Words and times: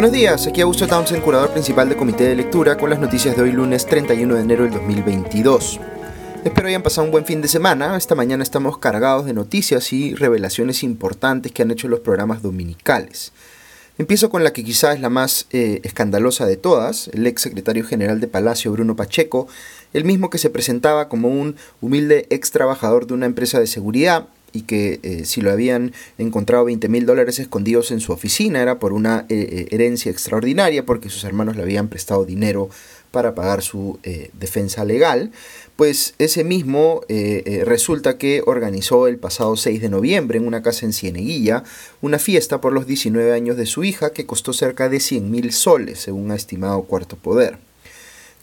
Buenos 0.00 0.16
días, 0.16 0.46
aquí 0.46 0.62
Augusto 0.62 0.86
Townsend, 0.86 1.22
curador 1.22 1.50
principal 1.50 1.86
del 1.86 1.98
Comité 1.98 2.24
de 2.24 2.34
Lectura, 2.34 2.78
con 2.78 2.88
las 2.88 3.00
noticias 3.00 3.36
de 3.36 3.42
hoy 3.42 3.52
lunes 3.52 3.84
31 3.84 4.34
de 4.34 4.40
enero 4.40 4.62
del 4.64 4.72
2022. 4.72 5.78
Espero 6.42 6.68
hayan 6.68 6.82
pasado 6.82 7.04
un 7.04 7.10
buen 7.10 7.26
fin 7.26 7.42
de 7.42 7.48
semana. 7.48 7.94
Esta 7.98 8.14
mañana 8.14 8.42
estamos 8.42 8.78
cargados 8.78 9.26
de 9.26 9.34
noticias 9.34 9.92
y 9.92 10.14
revelaciones 10.14 10.84
importantes 10.84 11.52
que 11.52 11.60
han 11.60 11.70
hecho 11.70 11.86
los 11.86 12.00
programas 12.00 12.40
dominicales. 12.40 13.34
Empiezo 13.98 14.30
con 14.30 14.42
la 14.42 14.54
que 14.54 14.64
quizás 14.64 14.94
es 14.94 15.02
la 15.02 15.10
más 15.10 15.46
eh, 15.50 15.82
escandalosa 15.84 16.46
de 16.46 16.56
todas, 16.56 17.08
el 17.08 17.26
ex 17.26 17.42
secretario 17.42 17.84
general 17.84 18.20
de 18.20 18.26
Palacio, 18.26 18.72
Bruno 18.72 18.96
Pacheco, 18.96 19.48
el 19.92 20.06
mismo 20.06 20.30
que 20.30 20.38
se 20.38 20.48
presentaba 20.48 21.10
como 21.10 21.28
un 21.28 21.56
humilde 21.82 22.26
ex 22.30 22.52
trabajador 22.52 23.06
de 23.06 23.12
una 23.12 23.26
empresa 23.26 23.60
de 23.60 23.66
seguridad 23.66 24.28
y 24.52 24.62
que 24.62 25.00
eh, 25.02 25.24
si 25.24 25.40
lo 25.40 25.50
habían 25.50 25.92
encontrado 26.18 26.64
20 26.64 26.88
mil 26.88 27.06
dólares 27.06 27.38
escondidos 27.38 27.90
en 27.90 28.00
su 28.00 28.12
oficina 28.12 28.60
era 28.60 28.78
por 28.78 28.92
una 28.92 29.26
eh, 29.28 29.48
eh, 29.50 29.66
herencia 29.70 30.10
extraordinaria 30.10 30.84
porque 30.84 31.10
sus 31.10 31.24
hermanos 31.24 31.56
le 31.56 31.62
habían 31.62 31.88
prestado 31.88 32.24
dinero 32.24 32.68
para 33.10 33.34
pagar 33.34 33.60
su 33.60 33.98
defensa 34.34 34.84
legal, 34.84 35.32
pues 35.74 36.14
ese 36.20 36.44
mismo 36.44 37.00
resulta 37.64 38.18
que 38.18 38.40
organizó 38.46 39.08
el 39.08 39.18
pasado 39.18 39.56
6 39.56 39.80
de 39.80 39.88
noviembre 39.88 40.38
en 40.38 40.46
una 40.46 40.62
casa 40.62 40.86
en 40.86 40.92
Cieneguilla 40.92 41.64
una 42.02 42.20
fiesta 42.20 42.60
por 42.60 42.72
los 42.72 42.86
19 42.86 43.32
años 43.32 43.56
de 43.56 43.66
su 43.66 43.82
hija 43.82 44.12
que 44.12 44.26
costó 44.26 44.52
cerca 44.52 44.88
de 44.88 45.00
100 45.00 45.28
mil 45.28 45.52
soles, 45.52 45.98
según 45.98 46.30
ha 46.30 46.36
estimado 46.36 46.82
Cuarto 46.82 47.16
Poder. 47.16 47.58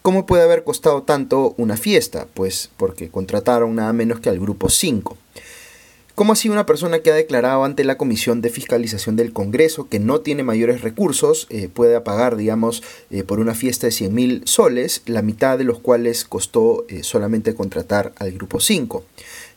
¿Cómo 0.08 0.26
puede 0.26 0.44
haber 0.44 0.64
costado 0.64 1.04
tanto 1.04 1.54
una 1.58 1.76
fiesta? 1.76 2.28
Pues 2.34 2.70
porque 2.78 3.10
contrataron 3.10 3.76
nada 3.76 3.92
menos 3.92 4.22
que 4.22 4.30
al 4.30 4.40
grupo 4.40 4.70
5. 4.70 5.18
¿Cómo 6.18 6.34
así 6.34 6.50
una 6.50 6.66
persona 6.66 6.98
que 6.98 7.12
ha 7.12 7.14
declarado 7.14 7.64
ante 7.64 7.84
la 7.84 7.96
Comisión 7.96 8.42
de 8.42 8.50
Fiscalización 8.50 9.16
del 9.16 9.34
Congreso 9.34 9.88
que 9.88 10.00
no 10.00 10.22
tiene 10.22 10.42
mayores 10.42 10.82
recursos 10.82 11.46
eh, 11.52 11.70
puede 11.72 12.02
pagar, 12.02 12.38
digamos, 12.38 12.82
eh, 13.12 13.24
por 13.24 13.40
una 13.40 13.54
fiesta 13.54 13.86
de 13.86 13.92
100 13.92 14.16
mil 14.16 14.42
soles, 14.46 15.04
la 15.06 15.22
mitad 15.22 15.60
de 15.60 15.64
los 15.64 15.78
cuales 15.78 16.26
costó 16.26 16.88
eh, 16.90 17.04
solamente 17.04 17.54
contratar 17.54 18.14
al 18.18 18.32
Grupo 18.32 18.60
5? 18.60 19.04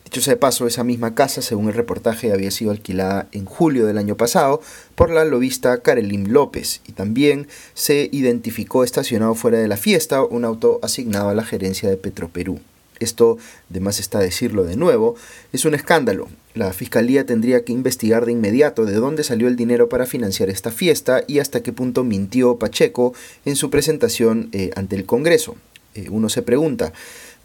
Dicho 0.05 0.21
sea 0.21 0.35
de 0.35 0.37
paso, 0.37 0.67
esa 0.67 0.85
misma 0.85 1.15
casa, 1.15 1.41
según 1.41 1.69
el 1.69 1.75
reportaje, 1.75 2.31
había 2.31 2.51
sido 2.51 2.73
alquilada 2.73 3.27
en 3.33 3.47
julio 3.47 3.87
del 3.87 3.97
año 3.97 4.19
pasado 4.19 4.61
por 4.97 5.09
la 5.09 5.25
lobista 5.25 5.81
Karelim 5.81 6.27
López 6.27 6.83
y 6.87 6.93
también 6.93 7.49
se 7.73 8.11
identificó 8.13 8.85
estacionado 8.85 9.35
fuera 9.35 9.57
de 9.57 9.69
la 9.69 9.79
fiesta 9.79 10.23
un 10.23 10.45
auto 10.45 10.79
asignado 10.83 11.31
a 11.31 11.35
la 11.35 11.43
gerencia 11.43 11.89
de 11.89 11.97
Petroperú 11.97 12.61
esto, 13.01 13.39
de 13.69 13.81
más 13.81 13.99
está 13.99 14.21
decirlo 14.21 14.65
de 14.65 14.77
nuevo, 14.77 15.17
es 15.53 15.65
un 15.65 15.75
escándalo. 15.75 16.29
La 16.53 16.73
Fiscalía 16.73 17.25
tendría 17.25 17.65
que 17.65 17.73
investigar 17.73 18.27
de 18.27 18.33
inmediato 18.33 18.85
de 18.85 18.95
dónde 18.95 19.23
salió 19.23 19.47
el 19.47 19.55
dinero 19.55 19.89
para 19.89 20.05
financiar 20.05 20.51
esta 20.51 20.73
fiesta 20.73 21.23
y 21.29 21.39
hasta 21.39 21.63
qué 21.63 21.73
punto 21.73 22.03
mintió 22.03 22.57
Pacheco 22.57 23.15
en 23.45 23.55
su 23.55 23.71
presentación 23.71 24.49
eh, 24.51 24.71
ante 24.75 24.97
el 24.97 25.07
Congreso. 25.07 25.55
Eh, 25.95 26.09
uno 26.11 26.29
se 26.29 26.43
pregunta, 26.43 26.93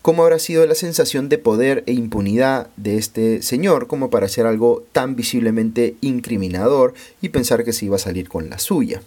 ¿cómo 0.02 0.24
habrá 0.24 0.40
sido 0.40 0.66
la 0.66 0.74
sensación 0.74 1.30
de 1.30 1.38
poder 1.38 1.84
e 1.86 1.94
impunidad 1.94 2.70
de 2.78 2.98
este 2.98 3.44
señor 3.44 3.86
como 3.86 4.10
para 4.10 4.26
hacer 4.26 4.48
algo 4.48 4.84
tan 4.92 5.16
visiblemente 5.16 5.96
incriminador 6.02 6.96
y 7.22 7.30
pensar 7.30 7.64
que 7.64 7.74
se 7.74 7.86
iba 7.86 7.98
a 7.98 8.00
salir 8.00 8.28
con 8.28 8.50
la 8.50 8.58
suya? 8.58 9.04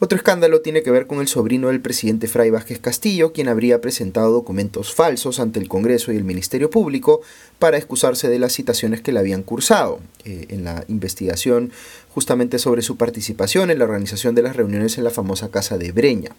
Otro 0.00 0.16
escándalo 0.16 0.60
tiene 0.60 0.82
que 0.82 0.90
ver 0.90 1.06
con 1.06 1.20
el 1.20 1.28
sobrino 1.28 1.68
del 1.68 1.80
presidente 1.80 2.26
Fray 2.26 2.50
Vázquez 2.50 2.80
Castillo, 2.80 3.32
quien 3.32 3.48
habría 3.48 3.80
presentado 3.80 4.32
documentos 4.32 4.92
falsos 4.92 5.38
ante 5.38 5.60
el 5.60 5.68
Congreso 5.68 6.12
y 6.12 6.16
el 6.16 6.24
Ministerio 6.24 6.68
Público 6.68 7.20
para 7.60 7.76
excusarse 7.76 8.28
de 8.28 8.40
las 8.40 8.52
citaciones 8.52 9.02
que 9.02 9.12
le 9.12 9.20
habían 9.20 9.44
cursado 9.44 10.00
eh, 10.24 10.46
en 10.48 10.64
la 10.64 10.84
investigación 10.88 11.70
justamente 12.12 12.58
sobre 12.58 12.82
su 12.82 12.96
participación 12.96 13.70
en 13.70 13.78
la 13.78 13.84
organización 13.84 14.34
de 14.34 14.42
las 14.42 14.56
reuniones 14.56 14.98
en 14.98 15.04
la 15.04 15.10
famosa 15.10 15.52
Casa 15.52 15.78
de 15.78 15.92
Breña. 15.92 16.30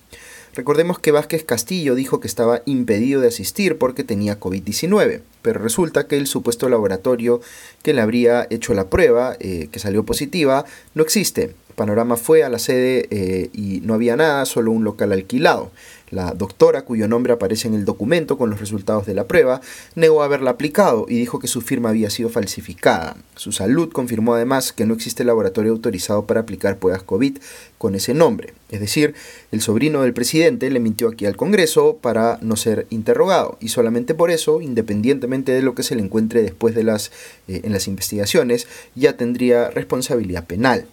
Recordemos 0.54 1.00
que 1.00 1.12
Vázquez 1.12 1.46
Castillo 1.46 1.96
dijo 1.96 2.20
que 2.20 2.28
estaba 2.28 2.62
impedido 2.66 3.22
de 3.22 3.30
asistir 3.30 3.78
porque 3.78 4.04
tenía 4.04 4.40
COVID-19, 4.40 5.22
pero 5.42 5.62
resulta 5.62 6.08
que 6.08 6.18
el 6.18 6.28
supuesto 6.28 6.68
laboratorio 6.68 7.42
que 7.84 7.94
le 7.94 8.02
habría 8.02 8.48
hecho 8.50 8.74
la 8.74 8.90
prueba, 8.90 9.38
eh, 9.40 9.70
que 9.72 9.80
salió 9.80 10.06
positiva, 10.06 10.66
no 10.94 11.04
existe 11.04 11.56
Panorama 11.76 12.18
fue 12.18 12.44
a 12.44 12.50
la 12.50 12.60
sede 12.60 13.08
eh, 13.12 13.50
y 13.54 13.82
no 13.82 13.94
había 13.94 14.16
nada, 14.16 14.46
solo 14.46 14.72
un 14.72 14.84
local 14.84 15.12
alquilado. 15.12 15.72
La 16.12 16.32
doctora, 16.32 16.84
cuyo 16.84 17.08
nombre 17.08 17.34
aparece 17.34 17.68
en 17.68 17.74
el 17.74 17.84
documento 17.84 18.38
con 18.38 18.50
los 18.50 18.60
resultados 18.60 19.06
de 19.06 19.16
la 19.16 19.28
prueba, 19.28 19.60
negó 19.96 20.22
haberla 20.24 20.52
aplicado 20.52 21.08
y 21.10 21.18
dijo 21.18 21.40
que 21.40 21.48
su 21.48 21.62
firma 21.62 21.90
había 21.90 22.10
sido 22.10 22.30
falsificada. 22.30 23.18
Su 23.36 23.52
salud 23.52 23.92
confirmó 23.92 24.36
además 24.36 24.72
que 24.72 24.86
no 24.86 24.94
existe 24.94 25.24
laboratorio 25.24 25.72
autorizado 25.72 26.26
para 26.26 26.42
aplicar 26.42 26.78
pruebas 26.78 27.04
COVID 27.04 27.40
con 27.78 27.96
ese 27.96 28.14
nombre. 28.14 28.54
Es 28.70 28.80
decir, 28.80 29.16
el 29.52 29.62
sobrino 29.62 30.04
del 30.04 30.14
presidente 30.14 30.70
le 30.70 30.80
mintió 30.80 31.10
aquí 31.10 31.26
al 31.26 31.36
Congreso 31.36 31.98
para 32.00 32.38
no 32.42 32.56
ser 32.56 32.86
interrogado 32.92 33.58
y 33.60 33.70
solamente 33.70 34.14
por 34.14 34.30
eso, 34.30 34.62
independientemente 34.62 35.52
de 35.52 35.64
lo 35.64 35.74
que 35.76 35.84
se 35.84 35.96
le 35.96 36.04
encuentre 36.04 36.44
después 36.44 36.76
de 36.76 36.84
las, 36.84 37.12
eh, 37.48 37.62
en 37.64 37.74
las 37.74 37.88
investigaciones, 37.88 38.68
ya 38.94 39.18
tendría 39.18 39.72
responsabilidad 39.72 40.46
penal. 40.46 40.86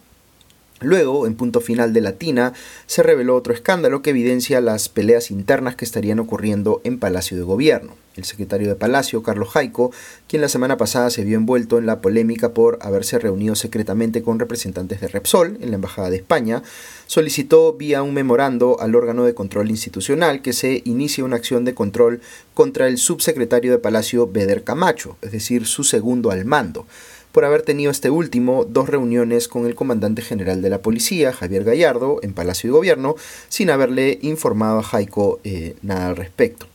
Luego, 0.82 1.26
en 1.26 1.34
punto 1.34 1.60
final 1.60 1.92
de 1.92 2.00
Latina, 2.00 2.52
se 2.86 3.02
reveló 3.02 3.36
otro 3.36 3.52
escándalo 3.52 4.02
que 4.02 4.10
evidencia 4.10 4.60
las 4.60 4.88
peleas 4.88 5.30
internas 5.30 5.76
que 5.76 5.84
estarían 5.84 6.18
ocurriendo 6.18 6.80
en 6.84 6.98
Palacio 6.98 7.36
de 7.36 7.42
Gobierno. 7.42 7.94
El 8.14 8.24
secretario 8.24 8.68
de 8.68 8.74
Palacio, 8.74 9.22
Carlos 9.22 9.48
Jaico, 9.48 9.90
quien 10.28 10.42
la 10.42 10.50
semana 10.50 10.76
pasada 10.76 11.08
se 11.08 11.24
vio 11.24 11.38
envuelto 11.38 11.78
en 11.78 11.86
la 11.86 12.02
polémica 12.02 12.52
por 12.52 12.78
haberse 12.82 13.18
reunido 13.18 13.54
secretamente 13.54 14.22
con 14.22 14.38
representantes 14.38 15.00
de 15.00 15.08
Repsol 15.08 15.56
en 15.62 15.70
la 15.70 15.76
Embajada 15.76 16.10
de 16.10 16.16
España, 16.16 16.62
solicitó 17.06 17.72
vía 17.72 18.02
un 18.02 18.12
memorando 18.12 18.78
al 18.80 18.94
órgano 18.94 19.24
de 19.24 19.34
control 19.34 19.70
institucional 19.70 20.42
que 20.42 20.52
se 20.52 20.82
inicie 20.84 21.24
una 21.24 21.36
acción 21.36 21.64
de 21.64 21.74
control 21.74 22.20
contra 22.52 22.86
el 22.86 22.98
subsecretario 22.98 23.72
de 23.72 23.78
Palacio, 23.78 24.30
Beder 24.30 24.62
Camacho, 24.62 25.16
es 25.22 25.32
decir, 25.32 25.66
su 25.66 25.82
segundo 25.82 26.30
al 26.30 26.44
mando 26.44 26.86
por 27.32 27.44
haber 27.44 27.62
tenido 27.62 27.90
este 27.90 28.10
último 28.10 28.64
dos 28.68 28.88
reuniones 28.88 29.48
con 29.48 29.66
el 29.66 29.74
comandante 29.74 30.22
general 30.22 30.62
de 30.62 30.70
la 30.70 30.82
policía, 30.82 31.32
Javier 31.32 31.64
Gallardo, 31.64 32.20
en 32.22 32.34
Palacio 32.34 32.68
de 32.68 32.72
Gobierno, 32.72 33.16
sin 33.48 33.70
haberle 33.70 34.18
informado 34.22 34.78
a 34.78 34.82
Jaico 34.82 35.40
eh, 35.44 35.74
nada 35.82 36.08
al 36.08 36.16
respecto. 36.16 36.66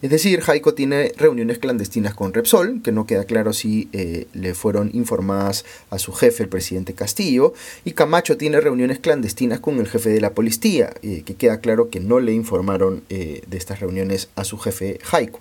Es 0.00 0.10
decir, 0.10 0.40
Jaico 0.40 0.74
tiene 0.74 1.12
reuniones 1.16 1.58
clandestinas 1.58 2.14
con 2.14 2.32
Repsol, 2.32 2.82
que 2.82 2.92
no 2.92 3.04
queda 3.04 3.24
claro 3.24 3.52
si 3.52 3.88
eh, 3.92 4.28
le 4.32 4.54
fueron 4.54 4.90
informadas 4.94 5.64
a 5.90 5.98
su 5.98 6.12
jefe, 6.12 6.44
el 6.44 6.48
presidente 6.48 6.94
Castillo, 6.94 7.52
y 7.84 7.92
Camacho 7.92 8.36
tiene 8.36 8.60
reuniones 8.60 9.00
clandestinas 9.00 9.58
con 9.58 9.80
el 9.80 9.88
jefe 9.88 10.10
de 10.10 10.20
la 10.20 10.34
policía, 10.34 10.94
eh, 11.02 11.22
que 11.26 11.34
queda 11.34 11.60
claro 11.60 11.90
que 11.90 11.98
no 11.98 12.20
le 12.20 12.32
informaron 12.32 13.02
de 13.08 13.42
estas 13.50 13.80
reuniones 13.80 14.28
a 14.36 14.44
su 14.44 14.56
jefe 14.56 15.00
Jaico. 15.02 15.40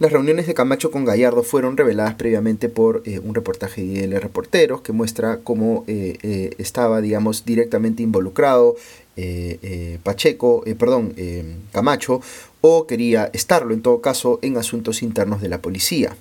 Las 0.00 0.10
reuniones 0.10 0.48
de 0.48 0.54
Camacho 0.54 0.90
con 0.90 1.04
Gallardo 1.04 1.44
fueron 1.44 1.76
reveladas 1.76 2.14
previamente 2.14 2.68
por 2.68 3.02
eh, 3.04 3.20
un 3.20 3.32
reportaje 3.32 3.82
de 4.08 4.18
Reporteros 4.18 4.80
que 4.80 4.90
muestra 4.90 5.38
cómo 5.44 5.84
eh, 5.86 6.18
eh, 6.22 6.50
estaba, 6.58 7.00
digamos, 7.00 7.44
directamente 7.44 8.02
involucrado 8.02 8.74
Pacheco, 10.02 10.64
perdón, 10.76 11.14
Camacho, 11.70 12.20
o 12.66 12.86
quería 12.86 13.28
estarlo 13.34 13.74
en 13.74 13.82
todo 13.82 14.00
caso 14.00 14.38
en 14.40 14.56
asuntos 14.56 15.02
internos 15.02 15.42
de 15.42 15.50
la 15.50 15.60
policía. 15.60 16.16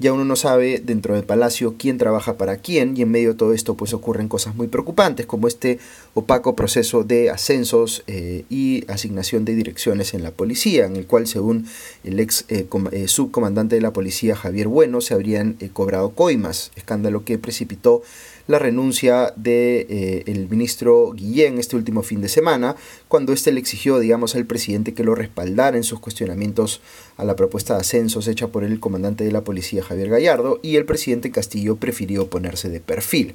Ya 0.00 0.12
uno 0.12 0.24
no 0.24 0.34
sabe 0.34 0.82
dentro 0.84 1.14
del 1.14 1.22
palacio 1.22 1.76
quién 1.78 1.98
trabaja 1.98 2.36
para 2.36 2.56
quién 2.56 2.96
y 2.96 3.02
en 3.02 3.12
medio 3.12 3.28
de 3.28 3.34
todo 3.36 3.52
esto 3.52 3.76
pues 3.76 3.94
ocurren 3.94 4.26
cosas 4.26 4.56
muy 4.56 4.66
preocupantes 4.66 5.24
como 5.24 5.46
este 5.46 5.78
opaco 6.14 6.56
proceso 6.56 7.04
de 7.04 7.30
ascensos 7.30 8.02
eh, 8.08 8.44
y 8.50 8.84
asignación 8.90 9.44
de 9.44 9.54
direcciones 9.54 10.14
en 10.14 10.24
la 10.24 10.32
policía 10.32 10.86
en 10.86 10.96
el 10.96 11.06
cual 11.06 11.28
según 11.28 11.68
el 12.02 12.18
ex 12.18 12.44
eh, 12.48 12.66
eh, 12.90 13.06
subcomandante 13.06 13.76
de 13.76 13.80
la 13.80 13.92
policía 13.92 14.34
Javier 14.34 14.66
Bueno 14.66 15.00
se 15.00 15.14
habrían 15.14 15.52
cobrado 15.72 16.10
coimas, 16.10 16.72
escándalo 16.74 17.24
que 17.24 17.38
precipitó 17.38 18.02
la 18.46 18.58
renuncia 18.58 19.32
del 19.36 19.86
de, 19.88 20.24
el 20.26 20.48
ministro 20.48 21.12
Guillén 21.12 21.58
este 21.58 21.76
último 21.76 22.02
fin 22.02 22.20
de 22.20 22.28
semana, 22.28 22.76
cuando 23.08 23.32
éste 23.32 23.52
le 23.52 23.60
exigió, 23.60 23.98
digamos, 23.98 24.34
al 24.34 24.46
presidente 24.46 24.94
que 24.94 25.04
lo 25.04 25.14
respaldara 25.14 25.76
en 25.76 25.84
sus 25.84 26.00
cuestionamientos 26.00 26.80
a 27.16 27.24
la 27.24 27.36
propuesta 27.36 27.74
de 27.74 27.80
ascensos 27.80 28.26
hecha 28.28 28.48
por 28.48 28.64
el 28.64 28.80
comandante 28.80 29.24
de 29.24 29.32
la 29.32 29.44
policía 29.44 29.82
Javier 29.82 30.08
Gallardo, 30.08 30.60
y 30.62 30.76
el 30.76 30.84
presidente 30.84 31.30
Castillo 31.30 31.76
prefirió 31.76 32.28
ponerse 32.28 32.68
de 32.68 32.80
perfil. 32.80 33.34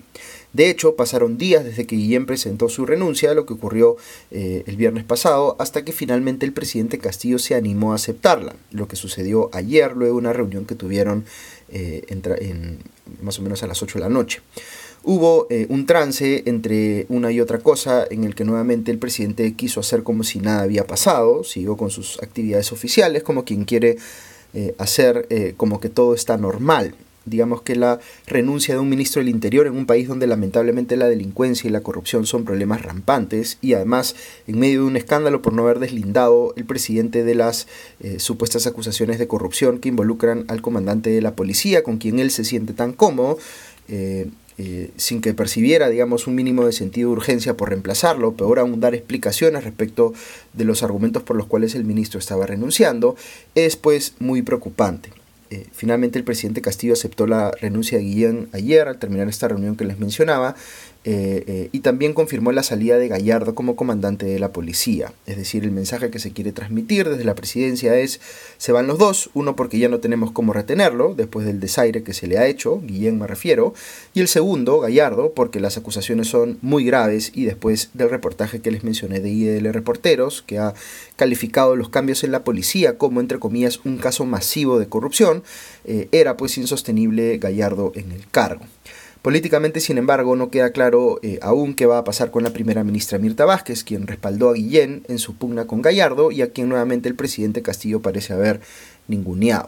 De 0.51 0.69
hecho, 0.69 0.95
pasaron 0.95 1.37
días 1.37 1.63
desde 1.63 1.85
que 1.85 1.95
Guillén 1.95 2.25
presentó 2.25 2.69
su 2.69 2.85
renuncia, 2.85 3.33
lo 3.33 3.45
que 3.45 3.53
ocurrió 3.53 3.97
eh, 4.31 4.63
el 4.65 4.77
viernes 4.77 5.03
pasado, 5.03 5.55
hasta 5.59 5.85
que 5.85 5.91
finalmente 5.91 6.45
el 6.45 6.53
presidente 6.53 6.97
Castillo 6.97 7.37
se 7.37 7.55
animó 7.55 7.91
a 7.91 7.95
aceptarla, 7.95 8.55
lo 8.71 8.87
que 8.87 8.95
sucedió 8.95 9.49
ayer 9.53 9.95
luego 9.95 10.15
de 10.15 10.19
una 10.19 10.33
reunión 10.33 10.65
que 10.65 10.75
tuvieron 10.75 11.25
eh, 11.69 12.03
más 13.21 13.37
o 13.37 13.41
menos 13.43 13.61
a 13.61 13.67
las 13.67 13.81
8 13.83 13.99
de 13.99 14.03
la 14.03 14.09
noche. 14.09 14.41
Hubo 15.03 15.47
eh, 15.49 15.65
un 15.69 15.85
trance 15.85 16.43
entre 16.45 17.05
una 17.07 17.31
y 17.31 17.39
otra 17.39 17.59
cosa 17.59 18.05
en 18.09 18.25
el 18.25 18.35
que 18.35 18.43
nuevamente 18.43 18.91
el 18.91 18.99
presidente 18.99 19.53
quiso 19.53 19.79
hacer 19.79 20.03
como 20.03 20.23
si 20.23 20.39
nada 20.39 20.63
había 20.63 20.85
pasado, 20.85 21.43
siguió 21.45 21.77
con 21.77 21.89
sus 21.89 22.21
actividades 22.21 22.73
oficiales, 22.73 23.23
como 23.23 23.45
quien 23.45 23.63
quiere 23.63 23.97
eh, 24.53 24.75
hacer 24.77 25.25
eh, 25.29 25.53
como 25.55 25.79
que 25.79 25.89
todo 25.89 26.13
está 26.13 26.37
normal. 26.37 26.95
digamos 27.25 27.61
que 27.61 27.75
la 27.75 27.99
renuncia 28.25 28.73
de 28.73 28.79
un 28.79 28.89
ministro 28.89 29.19
del 29.21 29.29
Interior 29.29 29.67
en 29.67 29.77
un 29.77 29.85
país 29.85 30.07
donde 30.07 30.25
lamentablemente 30.25 30.97
la 30.97 31.07
delincuencia 31.07 31.67
y 31.67 31.71
la 31.71 31.81
corrupción 31.81 32.25
son 32.25 32.43
problemas 32.43 32.81
rampantes 32.81 33.59
y 33.61 33.73
además 33.73 34.15
en 34.47 34.57
medio 34.57 34.81
de 34.81 34.87
un 34.87 34.97
escándalo 34.97 35.41
por 35.41 35.53
no 35.53 35.63
haber 35.63 35.79
deslindado 35.79 36.53
el 36.55 36.65
presidente 36.65 37.23
de 37.23 37.35
las 37.35 37.67
supuestas 38.17 38.65
acusaciones 38.65 39.19
de 39.19 39.27
corrupción 39.27 39.77
que 39.77 39.89
involucran 39.89 40.45
al 40.47 40.63
comandante 40.63 41.11
de 41.11 41.21
la 41.21 41.35
policía 41.35 41.83
con 41.83 41.97
quien 41.99 42.17
él 42.17 42.31
se 42.31 42.43
siente 42.43 42.73
tan 42.73 42.93
cómodo. 42.93 43.37
Eh, 44.61 44.91
sin 44.97 45.21
que 45.21 45.33
percibiera, 45.33 45.87
digamos, 45.87 46.27
un 46.27 46.35
mínimo 46.35 46.65
de 46.65 46.73
sentido 46.73 47.09
de 47.09 47.13
urgencia 47.13 47.55
por 47.55 47.69
reemplazarlo, 47.69 48.33
peor 48.33 48.59
aún 48.59 48.81
dar 48.81 48.93
explicaciones 48.93 49.63
respecto 49.63 50.13
de 50.51 50.65
los 50.65 50.83
argumentos 50.83 51.23
por 51.23 51.37
los 51.37 51.47
cuales 51.47 51.75
el 51.75 51.85
ministro 51.85 52.19
estaba 52.19 52.45
renunciando, 52.45 53.15
es 53.55 53.77
pues 53.77 54.15
muy 54.19 54.41
preocupante. 54.41 55.11
Eh, 55.49 55.65
finalmente 55.71 56.19
el 56.19 56.25
presidente 56.25 56.61
Castillo 56.61 56.91
aceptó 56.91 57.25
la 57.25 57.51
renuncia 57.51 57.99
de 57.99 58.03
Guillén 58.03 58.49
ayer 58.51 58.89
al 58.89 58.99
terminar 58.99 59.29
esta 59.29 59.47
reunión 59.47 59.77
que 59.77 59.85
les 59.85 59.97
mencionaba 59.97 60.55
eh, 61.05 61.45
eh, 61.47 61.69
y 61.71 61.79
también 61.79 62.13
confirmó 62.13 62.51
la 62.51 62.61
salida 62.61 62.97
de 62.97 63.07
Gallardo 63.07 63.55
como 63.55 63.77
comandante 63.77 64.25
de 64.25 64.37
la 64.37 64.51
policía. 64.51 65.13
Es 65.25 65.37
decir, 65.37 65.63
el 65.63 65.71
mensaje 65.71 66.09
que 66.09 66.19
se 66.19 66.33
quiere 66.33 66.51
transmitir 66.51 67.07
desde 67.07 67.23
la 67.23 67.35
presidencia 67.35 67.95
es, 67.95 68.19
se 68.57 68.73
van 68.73 68.87
los 68.87 68.97
dos, 68.97 69.29
uno 69.33 69.55
porque 69.55 69.79
ya 69.79 69.87
no 69.87 69.99
tenemos 69.99 70.31
cómo 70.31 70.51
retenerlo, 70.51 71.15
después 71.15 71.45
del 71.45 71.61
desaire 71.61 72.03
que 72.03 72.13
se 72.13 72.27
le 72.27 72.37
ha 72.37 72.47
hecho, 72.47 72.81
Guillén 72.83 73.17
me 73.17 73.27
refiero, 73.27 73.73
y 74.13 74.19
el 74.19 74.27
segundo, 74.27 74.81
Gallardo, 74.81 75.31
porque 75.33 75.61
las 75.61 75.77
acusaciones 75.77 76.27
son 76.27 76.57
muy 76.61 76.83
graves 76.83 77.31
y 77.33 77.45
después 77.45 77.91
del 77.93 78.09
reportaje 78.09 78.59
que 78.59 78.71
les 78.71 78.83
mencioné 78.83 79.21
de 79.21 79.29
IDL 79.29 79.71
Reporteros, 79.71 80.41
que 80.41 80.59
ha 80.59 80.73
calificado 81.15 81.77
los 81.77 81.87
cambios 81.87 82.25
en 82.25 82.33
la 82.33 82.43
policía 82.43 82.97
como, 82.97 83.21
entre 83.21 83.39
comillas, 83.39 83.79
un 83.85 83.97
caso 83.97 84.25
masivo 84.25 84.77
de 84.77 84.89
corrupción, 84.89 85.43
eh, 85.85 86.09
era 86.11 86.35
pues 86.35 86.57
insostenible 86.57 87.37
Gallardo 87.37 87.93
en 87.95 88.11
el 88.11 88.27
cargo. 88.29 88.65
Políticamente, 89.21 89.81
sin 89.81 89.97
embargo, 89.97 90.37
no 90.37 90.49
queda 90.49 90.71
claro 90.71 91.19
eh, 91.23 91.39
aún 91.41 91.73
qué 91.73 91.85
va 91.85 91.97
a 91.97 92.03
pasar 92.05 92.31
con 92.31 92.43
la 92.43 92.51
primera 92.51 92.85
ministra 92.85 93.19
Mirta 93.19 93.43
Vázquez, 93.43 93.83
quien 93.83 94.07
respaldó 94.07 94.49
a 94.49 94.53
Guillén 94.53 95.03
en 95.09 95.19
su 95.19 95.35
pugna 95.35 95.67
con 95.67 95.81
Gallardo 95.81 96.31
y 96.31 96.41
a 96.41 96.51
quien 96.51 96.69
nuevamente 96.69 97.09
el 97.09 97.15
presidente 97.15 97.61
Castillo 97.61 98.01
parece 98.01 98.31
haber 98.31 98.61
ninguneado. 99.09 99.67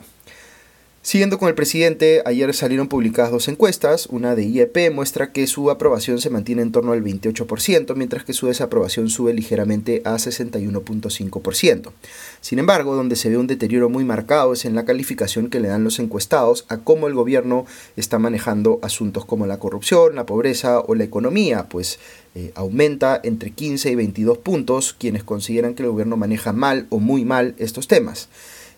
Siguiendo 1.03 1.39
con 1.39 1.49
el 1.49 1.55
presidente, 1.55 2.21
ayer 2.25 2.53
salieron 2.53 2.87
publicadas 2.87 3.31
dos 3.31 3.47
encuestas. 3.47 4.05
Una 4.05 4.35
de 4.35 4.43
IEP 4.43 4.93
muestra 4.93 5.31
que 5.31 5.47
su 5.47 5.71
aprobación 5.71 6.21
se 6.21 6.29
mantiene 6.29 6.61
en 6.61 6.71
torno 6.71 6.91
al 6.91 7.03
28%, 7.03 7.95
mientras 7.95 8.23
que 8.23 8.33
su 8.33 8.45
desaprobación 8.45 9.09
sube 9.09 9.33
ligeramente 9.33 10.03
a 10.05 10.13
61.5%. 10.13 11.91
Sin 12.39 12.59
embargo, 12.59 12.93
donde 12.93 13.15
se 13.15 13.31
ve 13.31 13.37
un 13.37 13.47
deterioro 13.47 13.89
muy 13.89 14.03
marcado 14.03 14.53
es 14.53 14.63
en 14.65 14.75
la 14.75 14.85
calificación 14.85 15.49
que 15.49 15.59
le 15.59 15.69
dan 15.69 15.83
los 15.83 15.97
encuestados 15.97 16.65
a 16.69 16.77
cómo 16.77 17.07
el 17.07 17.15
gobierno 17.15 17.65
está 17.97 18.19
manejando 18.19 18.77
asuntos 18.83 19.25
como 19.25 19.47
la 19.47 19.57
corrupción, 19.57 20.13
la 20.13 20.27
pobreza 20.27 20.81
o 20.81 20.93
la 20.93 21.03
economía, 21.03 21.67
pues 21.67 21.97
eh, 22.35 22.51
aumenta 22.53 23.19
entre 23.23 23.49
15 23.49 23.89
y 23.89 23.95
22 23.95 24.37
puntos 24.37 24.93
quienes 24.93 25.23
consideran 25.23 25.73
que 25.73 25.81
el 25.81 25.89
gobierno 25.89 26.15
maneja 26.15 26.53
mal 26.53 26.85
o 26.91 26.99
muy 26.99 27.25
mal 27.25 27.55
estos 27.57 27.87
temas. 27.87 28.29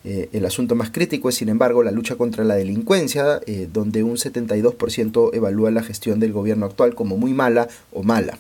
Eh, 0.06 0.30
el 0.34 0.46
asunto 0.46 0.76
más 0.76 0.92
crítico 0.92 1.30
es, 1.30 1.36
sin 1.36 1.50
embargo, 1.50 1.82
la 1.84 1.92
lucha 1.92 2.16
contra 2.16 2.44
la 2.44 2.56
delincuencia, 2.56 3.40
eh, 3.46 3.68
donde 3.72 4.04
un 4.04 4.18
72% 4.18 5.30
evalúa 5.34 5.72
la 5.72 5.84
gestión 5.84 6.20
del 6.20 6.34
gobierno 6.34 6.66
actual 6.66 6.94
como 6.94 7.18
muy 7.18 7.34
mala 7.34 7.70
o 7.92 8.04
mala. 8.04 8.38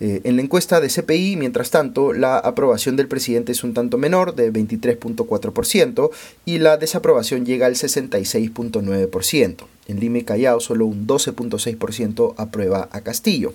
Eh, 0.00 0.22
en 0.24 0.36
la 0.36 0.42
encuesta 0.42 0.80
de 0.80 0.88
CPI, 0.88 1.36
mientras 1.36 1.70
tanto, 1.70 2.12
la 2.14 2.38
aprobación 2.38 2.96
del 2.96 3.06
presidente 3.06 3.52
es 3.52 3.62
un 3.62 3.74
tanto 3.74 3.98
menor, 3.98 4.34
de 4.34 4.50
23.4%, 4.52 6.10
y 6.46 6.58
la 6.58 6.78
desaprobación 6.78 7.44
llega 7.44 7.66
al 7.66 7.74
66.9%. 7.74 9.66
En 9.88 10.00
Lima 10.00 10.18
y 10.18 10.22
Callao, 10.22 10.60
solo 10.60 10.86
un 10.86 11.06
12.6% 11.06 12.34
aprueba 12.38 12.88
a 12.90 13.02
Castillo. 13.02 13.52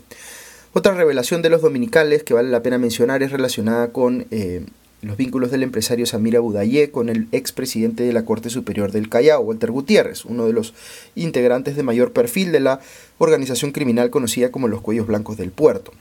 Otra 0.74 0.94
revelación 0.94 1.42
de 1.42 1.50
los 1.50 1.62
dominicales 1.62 2.24
que 2.24 2.34
vale 2.34 2.50
la 2.50 2.62
pena 2.62 2.78
mencionar 2.78 3.24
es 3.24 3.32
relacionada 3.32 3.92
con 3.92 4.26
los 5.06 5.18
vínculos 5.18 5.52
del 5.52 5.62
empresario 5.62 6.08
Samira 6.08 6.40
Budayé 6.40 6.90
con 6.90 7.10
el 7.10 7.28
expresidente 7.32 8.04
de 8.04 8.12
la 8.12 8.26
Corte 8.26 8.50
Superior 8.50 8.92
del 8.92 9.08
Callao, 9.08 9.42
Walter 9.42 9.72
Gutiérrez, 9.72 10.26
uno 10.26 10.48
de 10.48 10.54
los 10.54 10.74
integrantes 11.14 11.76
de 11.76 11.84
mayor 11.84 12.12
perfil 12.12 12.52
de 12.52 12.60
la 12.60 12.80
organización 13.20 13.72
criminal 13.72 14.10
conocida 14.10 14.52
como 14.52 14.68
los 14.68 14.82
Cuellos 14.82 15.06
Blancos 15.06 15.38
del 15.38 15.52
Puerto. 15.52 15.92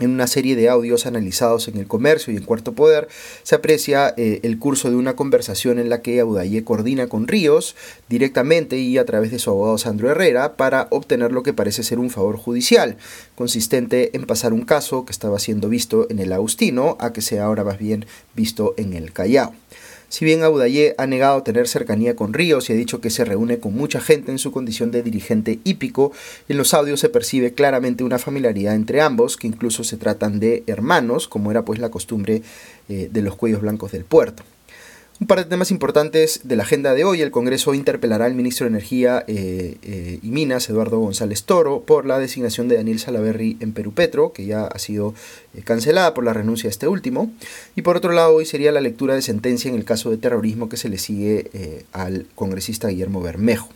En 0.00 0.10
una 0.10 0.26
serie 0.26 0.56
de 0.56 0.70
audios 0.70 1.04
analizados 1.04 1.68
en 1.68 1.76
el 1.76 1.86
comercio 1.86 2.32
y 2.32 2.36
en 2.36 2.44
Cuarto 2.44 2.72
Poder 2.72 3.08
se 3.42 3.54
aprecia 3.54 4.14
eh, 4.16 4.40
el 4.42 4.58
curso 4.58 4.88
de 4.88 4.96
una 4.96 5.14
conversación 5.14 5.78
en 5.78 5.90
la 5.90 6.00
que 6.00 6.20
Abudaye 6.20 6.64
coordina 6.64 7.06
con 7.06 7.28
Ríos 7.28 7.76
directamente 8.08 8.78
y 8.78 8.96
a 8.96 9.04
través 9.04 9.30
de 9.30 9.38
su 9.38 9.50
abogado 9.50 9.76
Sandro 9.76 10.10
Herrera 10.10 10.56
para 10.56 10.88
obtener 10.90 11.32
lo 11.32 11.42
que 11.42 11.52
parece 11.52 11.82
ser 11.82 11.98
un 11.98 12.08
favor 12.08 12.38
judicial, 12.38 12.96
consistente 13.34 14.16
en 14.16 14.24
pasar 14.24 14.54
un 14.54 14.62
caso 14.62 15.04
que 15.04 15.12
estaba 15.12 15.38
siendo 15.38 15.68
visto 15.68 16.06
en 16.08 16.18
el 16.18 16.32
Agustino 16.32 16.96
a 16.98 17.12
que 17.12 17.20
sea 17.20 17.44
ahora 17.44 17.62
más 17.62 17.78
bien 17.78 18.06
visto 18.34 18.74
en 18.78 18.94
el 18.94 19.12
Callao. 19.12 19.52
Si 20.10 20.24
bien 20.24 20.42
Audayé 20.42 20.96
ha 20.98 21.06
negado 21.06 21.44
tener 21.44 21.68
cercanía 21.68 22.16
con 22.16 22.34
Ríos 22.34 22.68
y 22.68 22.72
ha 22.72 22.76
dicho 22.76 23.00
que 23.00 23.10
se 23.10 23.24
reúne 23.24 23.60
con 23.60 23.74
mucha 23.74 24.00
gente 24.00 24.32
en 24.32 24.38
su 24.38 24.50
condición 24.50 24.90
de 24.90 25.04
dirigente 25.04 25.60
hípico, 25.62 26.10
en 26.48 26.56
los 26.56 26.74
audios 26.74 26.98
se 26.98 27.08
percibe 27.08 27.54
claramente 27.54 28.02
una 28.02 28.18
familiaridad 28.18 28.74
entre 28.74 29.02
ambos, 29.02 29.36
que 29.36 29.46
incluso 29.46 29.84
se 29.84 29.96
tratan 29.98 30.40
de 30.40 30.64
hermanos, 30.66 31.28
como 31.28 31.52
era 31.52 31.64
pues 31.64 31.78
la 31.78 31.90
costumbre 31.90 32.42
eh, 32.88 33.08
de 33.10 33.22
los 33.22 33.36
cuellos 33.36 33.60
blancos 33.60 33.92
del 33.92 34.04
puerto. 34.04 34.42
Un 35.20 35.26
par 35.26 35.38
de 35.38 35.44
temas 35.44 35.70
importantes 35.70 36.40
de 36.44 36.56
la 36.56 36.62
agenda 36.62 36.94
de 36.94 37.04
hoy. 37.04 37.20
El 37.20 37.30
Congreso 37.30 37.74
interpelará 37.74 38.24
al 38.24 38.34
ministro 38.34 38.64
de 38.64 38.70
Energía 38.70 39.22
eh, 39.26 39.76
eh, 39.82 40.18
y 40.22 40.30
Minas, 40.30 40.70
Eduardo 40.70 40.98
González 40.98 41.44
Toro, 41.44 41.82
por 41.82 42.06
la 42.06 42.18
designación 42.18 42.68
de 42.68 42.76
Daniel 42.76 42.98
Salaverry 42.98 43.58
en 43.60 43.72
Perú 43.72 43.92
Petro, 43.92 44.32
que 44.32 44.46
ya 44.46 44.64
ha 44.64 44.78
sido 44.78 45.12
eh, 45.52 45.60
cancelada 45.62 46.14
por 46.14 46.24
la 46.24 46.32
renuncia 46.32 46.68
de 46.68 46.70
este 46.70 46.88
último. 46.88 47.30
Y 47.76 47.82
por 47.82 47.98
otro 47.98 48.12
lado, 48.12 48.34
hoy 48.34 48.46
sería 48.46 48.72
la 48.72 48.80
lectura 48.80 49.14
de 49.14 49.20
sentencia 49.20 49.68
en 49.68 49.74
el 49.74 49.84
caso 49.84 50.08
de 50.08 50.16
terrorismo 50.16 50.70
que 50.70 50.78
se 50.78 50.88
le 50.88 50.96
sigue 50.96 51.50
al 51.92 52.26
congresista 52.34 52.88
Guillermo 52.88 53.20
Bermejo. 53.20 53.68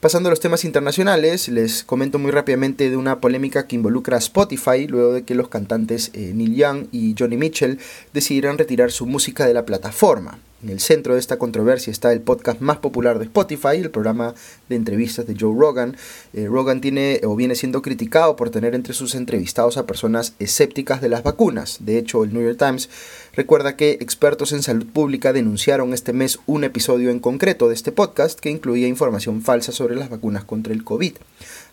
Pasando 0.00 0.30
a 0.30 0.32
los 0.32 0.40
temas 0.40 0.64
internacionales, 0.64 1.48
les 1.48 1.84
comento 1.84 2.18
muy 2.18 2.30
rápidamente 2.30 2.88
de 2.88 2.96
una 2.96 3.20
polémica 3.20 3.66
que 3.66 3.76
involucra 3.76 4.16
a 4.16 4.18
Spotify 4.18 4.86
luego 4.86 5.12
de 5.12 5.24
que 5.24 5.34
los 5.34 5.48
cantantes 5.48 6.10
Neil 6.14 6.54
Young 6.54 6.86
y 6.90 7.14
Johnny 7.18 7.36
Mitchell 7.36 7.78
decidieran 8.14 8.56
retirar 8.56 8.90
su 8.92 9.04
música 9.04 9.46
de 9.46 9.52
la 9.52 9.66
plataforma. 9.66 10.38
En 10.64 10.70
el 10.70 10.80
centro 10.80 11.12
de 11.12 11.20
esta 11.20 11.36
controversia 11.36 11.90
está 11.90 12.10
el 12.10 12.22
podcast 12.22 12.62
más 12.62 12.78
popular 12.78 13.18
de 13.18 13.26
Spotify, 13.26 13.76
el 13.76 13.90
programa 13.90 14.34
de 14.70 14.76
entrevistas 14.76 15.26
de 15.26 15.36
Joe 15.38 15.54
Rogan. 15.54 15.94
Eh, 16.32 16.46
Rogan 16.46 16.80
tiene 16.80 17.20
o 17.24 17.36
viene 17.36 17.54
siendo 17.54 17.82
criticado 17.82 18.34
por 18.34 18.48
tener 18.48 18.74
entre 18.74 18.94
sus 18.94 19.14
entrevistados 19.14 19.76
a 19.76 19.84
personas 19.84 20.32
escépticas 20.38 21.02
de 21.02 21.10
las 21.10 21.22
vacunas. 21.22 21.80
De 21.80 21.98
hecho, 21.98 22.24
el 22.24 22.32
New 22.32 22.42
York 22.42 22.56
Times 22.58 22.88
recuerda 23.36 23.76
que 23.76 23.92
expertos 23.92 24.52
en 24.52 24.62
salud 24.62 24.86
pública 24.86 25.32
denunciaron 25.32 25.92
este 25.92 26.12
mes 26.12 26.38
un 26.46 26.64
episodio 26.64 27.10
en 27.10 27.20
concreto 27.20 27.68
de 27.68 27.74
este 27.74 27.92
podcast 27.92 28.38
que 28.40 28.50
incluía 28.50 28.88
información 28.88 29.42
falsa 29.42 29.72
sobre 29.72 29.96
las 29.96 30.10
vacunas 30.10 30.44
contra 30.44 30.72
el 30.72 30.84
COVID. 30.84 31.14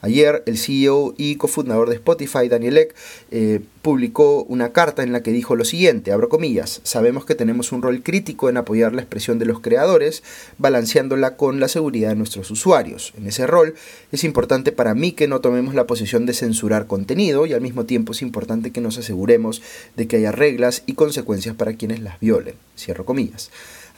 Ayer 0.01 0.43
el 0.47 0.57
CEO 0.57 1.13
y 1.17 1.35
cofundador 1.35 1.89
de 1.89 1.95
Spotify, 1.95 2.49
Daniel 2.49 2.77
Ek, 2.77 2.95
eh, 3.29 3.61
publicó 3.81 4.43
una 4.43 4.71
carta 4.71 5.03
en 5.03 5.11
la 5.11 5.23
que 5.23 5.31
dijo 5.31 5.55
lo 5.55 5.65
siguiente, 5.65 6.11
abro 6.11 6.29
comillas, 6.29 6.81
sabemos 6.83 7.25
que 7.25 7.35
tenemos 7.35 7.71
un 7.71 7.81
rol 7.81 8.03
crítico 8.03 8.49
en 8.49 8.57
apoyar 8.57 8.93
la 8.93 9.01
expresión 9.01 9.39
de 9.39 9.45
los 9.45 9.59
creadores, 9.59 10.23
balanceándola 10.57 11.35
con 11.35 11.59
la 11.59 11.67
seguridad 11.67 12.09
de 12.09 12.15
nuestros 12.15 12.49
usuarios. 12.51 13.13
En 13.17 13.27
ese 13.27 13.47
rol 13.47 13.75
es 14.11 14.23
importante 14.23 14.71
para 14.71 14.93
mí 14.93 15.11
que 15.13 15.27
no 15.27 15.41
tomemos 15.41 15.73
la 15.73 15.87
posición 15.87 16.25
de 16.25 16.33
censurar 16.33 16.87
contenido 16.87 17.45
y 17.45 17.53
al 17.53 17.61
mismo 17.61 17.85
tiempo 17.85 18.11
es 18.11 18.21
importante 18.21 18.71
que 18.71 18.81
nos 18.81 18.97
aseguremos 18.97 19.61
de 19.95 20.07
que 20.07 20.17
haya 20.17 20.31
reglas 20.31 20.83
y 20.85 20.93
consecuencias 20.93 21.50
para 21.55 21.73
quienes 21.73 21.99
las 21.99 22.19
violen. 22.19 22.55
Cierro 22.77 23.05
comillas. 23.05 23.51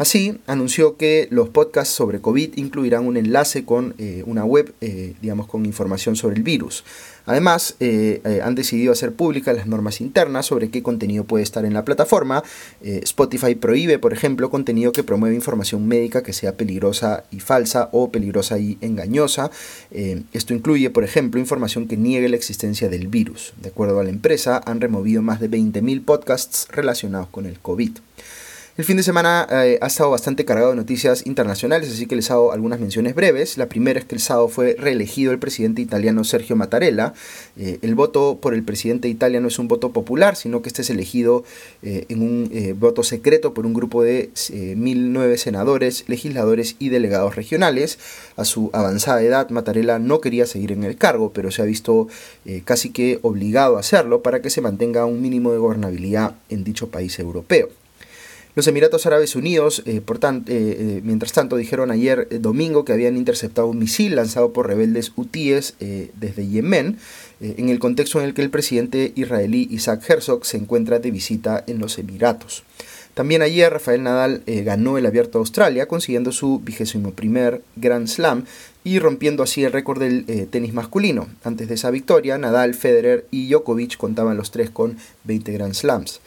Así, 0.03 0.37
anunció 0.47 0.97
que 0.97 1.29
los 1.31 1.47
podcasts 1.47 1.93
sobre 1.93 2.19
COVID 2.19 2.57
incluirán 2.57 3.07
un 3.07 3.15
enlace 3.15 3.63
con 3.63 3.95
eh, 3.97 4.21
una 4.25 4.43
web, 4.43 4.73
eh, 4.81 5.13
digamos, 5.21 5.47
con 5.47 5.65
información 5.65 6.17
sobre 6.17 6.35
el 6.35 6.43
virus. 6.43 6.83
Además, 7.25 7.77
eh, 7.79 8.41
han 8.43 8.53
decidido 8.53 8.91
hacer 8.91 9.13
públicas 9.13 9.55
las 9.55 9.65
normas 9.65 10.01
internas 10.01 10.45
sobre 10.45 10.69
qué 10.69 10.83
contenido 10.83 11.23
puede 11.23 11.45
estar 11.45 11.63
en 11.63 11.73
la 11.73 11.85
plataforma. 11.85 12.43
Spotify 12.81 13.55
prohíbe, 13.55 13.97
por 13.97 14.11
ejemplo, 14.11 14.49
contenido 14.49 14.91
que 14.91 15.03
promueve 15.03 15.35
información 15.35 15.87
médica 15.87 16.21
que 16.21 16.33
sea 16.33 16.57
peligrosa 16.57 17.23
y 17.31 17.39
falsa 17.39 17.87
o 17.93 18.11
peligrosa 18.11 18.59
y 18.59 18.77
engañosa. 18.81 19.51
esto 20.33 20.53
incluye, 20.53 20.89
por 20.89 21.05
ejemplo, 21.05 21.39
información 21.39 21.87
que 21.87 21.95
niegue 21.95 22.27
la 22.27 22.35
existencia 22.35 22.89
del 22.89 23.07
virus. 23.07 23.53
De 23.61 23.69
acuerdo 23.69 24.01
a 24.01 24.03
la 24.03 24.09
empresa, 24.09 24.61
han 24.65 24.81
removido 24.81 25.21
más 25.21 25.39
de 25.39 25.49
20.000 25.49 26.03
podcasts 26.03 26.67
relacionados 26.71 27.29
con 27.29 27.45
el 27.45 27.57
COVID. 27.59 27.91
El 28.75 28.85
fin 28.85 28.97
de 28.97 29.03
semana 29.03 29.47
eh, 29.51 29.77
ha 29.79 29.85
estado 29.85 30.09
bastante 30.09 30.45
cargado 30.45 30.71
de 30.71 30.75
noticias 30.75 31.27
internacionales, 31.27 31.91
así 31.91 32.07
que 32.07 32.15
les 32.15 32.31
hago 32.31 32.53
algunas 32.53 32.79
menciones 32.79 33.13
breves. 33.13 33.55
La 33.59 33.69
primera 33.69 33.99
es 33.99 34.05
que 34.05 34.15
el 34.15 34.21
sábado 34.21 34.47
fue 34.47 34.75
reelegido 34.79 35.31
el 35.31 35.37
presidente 35.37 35.83
italiano 35.83 36.23
Sergio 36.23 36.55
Mattarella. 36.55 37.13
Eh, 37.55 37.77
el 37.83 37.93
voto 37.93 38.39
por 38.41 38.55
el 38.55 38.63
presidente 38.63 39.07
de 39.07 39.11
Italia 39.11 39.39
no 39.41 39.49
es 39.49 39.59
un 39.59 39.67
voto 39.67 39.91
popular, 39.91 40.35
sino 40.35 40.63
que 40.63 40.69
este 40.69 40.81
es 40.81 40.89
elegido 40.89 41.43
eh, 41.83 42.05
en 42.09 42.23
un 42.23 42.79
voto 42.79 43.03
secreto 43.03 43.53
por 43.53 43.67
un 43.67 43.75
grupo 43.75 44.01
de 44.01 44.31
1.009 44.33 45.37
senadores, 45.37 46.05
legisladores 46.07 46.75
y 46.79 46.89
delegados 46.89 47.35
regionales. 47.35 47.99
A 48.37 48.43
su 48.43 48.71
avanzada 48.73 49.21
edad, 49.21 49.51
Mattarella 49.51 49.99
no 49.99 50.19
quería 50.19 50.47
seguir 50.47 50.71
en 50.71 50.83
el 50.83 50.97
cargo, 50.97 51.31
pero 51.31 51.51
se 51.51 51.61
ha 51.61 51.65
visto 51.65 52.07
casi 52.65 52.89
que 52.89 53.19
obligado 53.21 53.77
a 53.77 53.81
hacerlo 53.81 54.23
para 54.23 54.41
que 54.41 54.49
se 54.49 54.61
mantenga 54.61 55.05
un 55.05 55.21
mínimo 55.21 55.51
de 55.51 55.59
gobernabilidad 55.59 56.33
en 56.49 56.63
dicho 56.63 56.87
país 56.87 57.19
europeo. 57.19 57.69
Los 58.55 58.67
Emiratos 58.67 59.07
Árabes 59.07 59.35
Unidos, 59.35 59.81
eh, 59.87 59.99
por 59.99 60.17
eh, 60.17 60.41
eh, 60.47 61.01
mientras 61.03 61.33
tanto, 61.33 61.55
dijeron 61.55 61.89
ayer 61.89 62.27
domingo 62.39 62.85
que 62.85 62.93
habían 62.93 63.17
interceptado 63.17 63.67
un 63.67 63.79
misil 63.79 64.15
lanzado 64.15 64.53
por 64.53 64.67
rebeldes 64.67 65.11
hutíes 65.15 65.75
desde 65.79 66.47
Yemen, 66.47 66.97
en 67.41 67.69
el 67.69 67.79
contexto 67.79 68.19
en 68.19 68.25
el 68.25 68.33
que 68.33 68.43
el 68.43 68.51
presidente 68.51 69.11
israelí 69.15 69.67
Isaac 69.71 70.07
Herzog 70.07 70.45
se 70.45 70.57
encuentra 70.57 70.99
de 70.99 71.09
visita 71.09 71.63
en 71.65 71.79
los 71.79 71.97
Emiratos. 71.97 72.63
También 73.15 73.41
ayer 73.41 73.71
Rafael 73.71 74.01
Nadal 74.01 74.43
ganó 74.45 74.97
el 74.97 75.05
Abierto 75.05 75.39
de 75.39 75.41
Australia, 75.41 75.87
consiguiendo 75.87 76.31
su 76.31 76.59
vigésimo 76.59 77.11
primer 77.11 77.61
Grand 77.75 78.07
Slam 78.07 78.45
y 78.83 78.99
rompiendo 78.99 79.43
así 79.43 79.63
el 79.63 79.73
récord 79.73 79.99
del 79.99 80.47
tenis 80.49 80.73
masculino. 80.73 81.27
Antes 81.43 81.67
de 81.67 81.75
esa 81.75 81.91
victoria, 81.91 82.37
Nadal, 82.37 82.75
Federer 82.75 83.25
y 83.29 83.49
Djokovic 83.49 83.97
contaban 83.97 84.37
los 84.37 84.51
tres 84.51 84.69
con 84.69 84.97
20 85.25 85.51
Grand 85.51 85.73
Slams. 85.73 86.21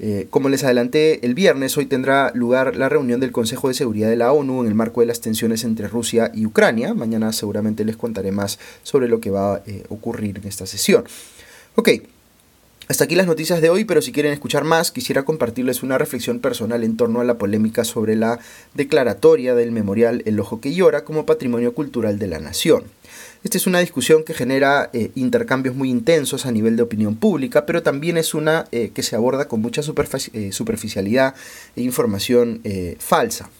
Eh, 0.00 0.26
como 0.30 0.48
les 0.48 0.62
adelanté 0.64 1.24
el 1.26 1.34
viernes, 1.34 1.76
hoy 1.76 1.86
tendrá 1.86 2.30
lugar 2.34 2.76
la 2.76 2.88
reunión 2.88 3.20
del 3.20 3.32
Consejo 3.32 3.68
de 3.68 3.74
Seguridad 3.74 4.08
de 4.08 4.16
la 4.16 4.32
ONU 4.32 4.62
en 4.62 4.68
el 4.68 4.74
marco 4.74 5.00
de 5.00 5.06
las 5.06 5.20
tensiones 5.20 5.64
entre 5.64 5.88
Rusia 5.88 6.30
y 6.34 6.46
Ucrania. 6.46 6.94
Mañana 6.94 7.32
seguramente 7.32 7.84
les 7.84 7.96
contaré 7.96 8.30
más 8.30 8.58
sobre 8.82 9.08
lo 9.08 9.20
que 9.20 9.30
va 9.30 9.56
a 9.56 9.62
eh, 9.66 9.84
ocurrir 9.88 10.38
en 10.38 10.46
esta 10.46 10.66
sesión. 10.66 11.04
Ok, 11.74 11.90
hasta 12.88 13.04
aquí 13.04 13.16
las 13.16 13.26
noticias 13.26 13.60
de 13.60 13.68
hoy, 13.68 13.84
pero 13.84 14.00
si 14.00 14.12
quieren 14.12 14.32
escuchar 14.32 14.64
más, 14.64 14.90
quisiera 14.90 15.26
compartirles 15.26 15.82
una 15.82 15.98
reflexión 15.98 16.40
personal 16.40 16.82
en 16.82 16.96
torno 16.96 17.20
a 17.20 17.24
la 17.24 17.36
polémica 17.36 17.84
sobre 17.84 18.16
la 18.16 18.38
declaratoria 18.72 19.54
del 19.54 19.72
memorial 19.72 20.22
El 20.24 20.40
Ojo 20.40 20.62
que 20.62 20.74
Llora 20.74 21.04
como 21.04 21.26
patrimonio 21.26 21.74
cultural 21.74 22.18
de 22.18 22.28
la 22.28 22.38
nación. 22.38 22.84
Esta 23.44 23.58
es 23.58 23.66
una 23.66 23.80
discusión 23.80 24.24
que 24.24 24.32
genera 24.32 24.88
eh, 24.94 25.10
intercambios 25.14 25.76
muy 25.76 25.90
intensos 25.90 26.46
a 26.46 26.50
nivel 26.50 26.76
de 26.76 26.82
opinión 26.82 27.16
pública, 27.16 27.66
pero 27.66 27.82
también 27.82 28.16
es 28.16 28.32
una 28.32 28.64
eh, 28.72 28.90
que 28.94 29.02
se 29.02 29.16
aborda 29.16 29.48
con 29.48 29.60
mucha 29.60 29.82
eh, 29.82 30.52
superficialidad 30.52 31.34
e 31.76 31.82
información 31.82 32.62
falsa. 32.98 33.50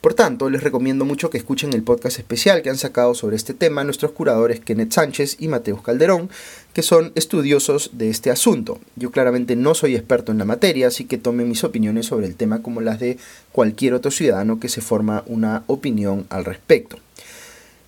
Por 0.00 0.14
tanto, 0.14 0.48
les 0.48 0.62
recomiendo 0.62 1.04
mucho 1.04 1.28
que 1.28 1.36
escuchen 1.36 1.74
el 1.74 1.82
podcast 1.82 2.18
especial 2.18 2.62
que 2.62 2.70
han 2.70 2.78
sacado 2.78 3.14
sobre 3.14 3.36
este 3.36 3.52
tema 3.52 3.84
nuestros 3.84 4.12
curadores 4.12 4.60
Kenneth 4.60 4.92
Sánchez 4.92 5.36
y 5.38 5.48
Mateus 5.48 5.82
Calderón, 5.82 6.30
que 6.72 6.82
son 6.82 7.12
estudiosos 7.16 7.90
de 7.92 8.08
este 8.08 8.30
asunto. 8.30 8.78
Yo 8.96 9.10
claramente 9.10 9.56
no 9.56 9.74
soy 9.74 9.96
experto 9.96 10.32
en 10.32 10.38
la 10.38 10.46
materia, 10.46 10.86
así 10.86 11.04
que 11.04 11.18
tomen 11.18 11.50
mis 11.50 11.64
opiniones 11.64 12.06
sobre 12.06 12.26
el 12.26 12.36
tema 12.36 12.62
como 12.62 12.80
las 12.80 12.98
de 12.98 13.18
cualquier 13.52 13.92
otro 13.92 14.10
ciudadano 14.10 14.58
que 14.58 14.70
se 14.70 14.80
forma 14.80 15.22
una 15.26 15.64
opinión 15.66 16.26
al 16.30 16.46
respecto. 16.46 16.96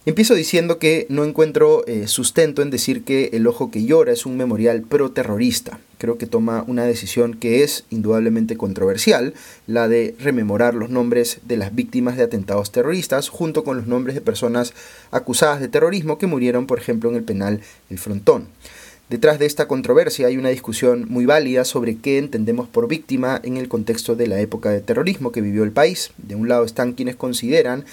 Empiezo 0.05 0.35
diciendo 0.35 0.81
que 0.81 1.07
no 1.11 1.23
encuentro 1.23 1.87
eh, 1.87 2.09
sustento 2.09 2.61
en 2.61 2.71
decir 2.71 3.05
que 3.05 3.31
El 3.35 3.47
Ojo 3.47 3.71
que 3.71 3.85
Llora 3.85 4.11
es 4.11 4.27
un 4.27 4.37
memorial 4.37 4.83
pro-terrorista. 4.83 5.79
Creo 5.99 6.19
que 6.19 6.27
toma 6.27 6.65
una 6.67 6.85
decisión 6.85 7.35
que 7.35 7.63
es 7.63 7.85
indudablemente 7.89 8.57
controversial, 8.57 9.33
la 9.69 9.87
de 9.87 10.17
rememorar 10.19 10.75
los 10.75 10.91
nombres 10.91 11.39
de 11.45 11.57
las 11.57 11.73
víctimas 11.73 12.17
de 12.17 12.25
atentados 12.25 12.73
terroristas 12.73 13.29
junto 13.29 13.63
con 13.63 13.77
los 13.77 13.87
nombres 13.87 14.17
de 14.17 14.23
personas 14.23 14.75
acusadas 15.13 15.61
de 15.61 15.69
terrorismo 15.69 16.19
que 16.19 16.27
murieron, 16.27 16.67
por 16.67 16.81
ejemplo, 16.81 17.09
en 17.09 17.15
el 17.15 17.23
penal 17.23 17.61
El 17.89 18.01
Frontón. 18.01 18.49
Detrás 19.13 19.39
de 19.39 19.45
esta 19.45 19.69
controversia 19.69 20.29
hay 20.29 20.39
una 20.39 20.49
discusión 20.49 21.07
muy 21.09 21.27
válida 21.27 21.65
sobre 21.67 21.99
qué 21.99 22.17
entendemos 22.17 22.67
por 22.67 22.89
víctima 22.89 23.39
en 23.45 23.59
el 23.59 23.69
contexto 23.69 24.17
de 24.17 24.27
la 24.27 24.41
época 24.41 24.71
de 24.71 24.81
terrorismo 24.81 25.33
que 25.33 25.43
vivió 25.43 25.65
el 25.65 25.71
país. 25.71 26.13
De 26.17 26.35
un 26.35 26.49
lado 26.49 26.65
están 26.65 26.95
quienes 26.95 27.15
consideran 27.15 27.85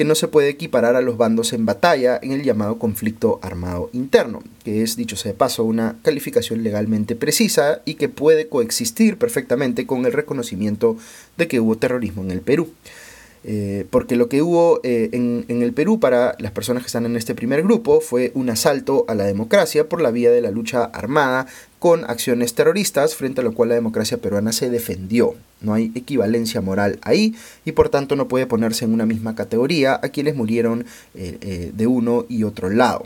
que 0.00 0.06
no 0.06 0.14
se 0.14 0.28
puede 0.28 0.48
equiparar 0.48 0.96
a 0.96 1.02
los 1.02 1.18
bandos 1.18 1.52
en 1.52 1.66
batalla 1.66 2.18
en 2.22 2.32
el 2.32 2.42
llamado 2.42 2.78
conflicto 2.78 3.38
armado 3.42 3.90
interno, 3.92 4.42
que 4.64 4.82
es, 4.82 4.96
dicho 4.96 5.14
sea 5.14 5.32
de 5.32 5.36
paso, 5.36 5.62
una 5.62 5.98
calificación 6.00 6.62
legalmente 6.62 7.16
precisa 7.16 7.82
y 7.84 7.96
que 7.96 8.08
puede 8.08 8.48
coexistir 8.48 9.18
perfectamente 9.18 9.86
con 9.86 10.06
el 10.06 10.14
reconocimiento 10.14 10.96
de 11.36 11.48
que 11.48 11.60
hubo 11.60 11.76
terrorismo 11.76 12.22
en 12.22 12.30
el 12.30 12.40
Perú. 12.40 12.72
Eh, 13.42 13.86
porque 13.88 14.16
lo 14.16 14.28
que 14.28 14.42
hubo 14.42 14.80
eh, 14.82 15.08
en, 15.12 15.44
el 15.48 15.72
Perú 15.72 15.98
para 15.98 16.36
las 16.38 16.52
personas 16.52 16.82
que 16.82 16.88
están 16.88 17.06
en 17.06 17.16
este 17.16 17.34
primer 17.34 17.62
grupo 17.62 18.00
fue 18.00 18.32
un 18.34 18.50
asalto 18.50 19.06
a 19.08 19.14
la 19.14 19.24
democracia 19.24 19.88
por 19.88 20.02
la 20.02 20.10
vía 20.10 20.30
de 20.30 20.42
la 20.42 20.50
lucha 20.50 20.84
armada 20.84 21.46
con 21.78 22.04
acciones 22.04 22.52
terroristas, 22.52 23.14
frente 23.14 23.40
a 23.40 23.44
lo 23.44 23.54
cual 23.54 23.70
la 23.70 23.74
democracia 23.74 24.18
peruana 24.18 24.52
se 24.52 24.68
defendió. 24.68 25.34
No 25.62 25.72
hay 25.72 25.90
equivalencia 25.94 26.60
moral 26.60 26.98
ahí 27.00 27.34
y 27.64 27.72
por 27.72 27.88
tanto 27.88 28.16
no 28.16 28.28
puede 28.28 28.46
ponerse 28.46 28.84
en 28.84 28.92
una 28.92 29.06
misma 29.06 29.34
categoría 29.34 29.98
a 30.02 30.10
quienes 30.10 30.34
murieron 30.34 30.84
eh, 31.14 31.72
de 31.74 31.86
uno 31.86 32.26
y 32.28 32.44
otro 32.44 32.68
lado. 32.68 33.04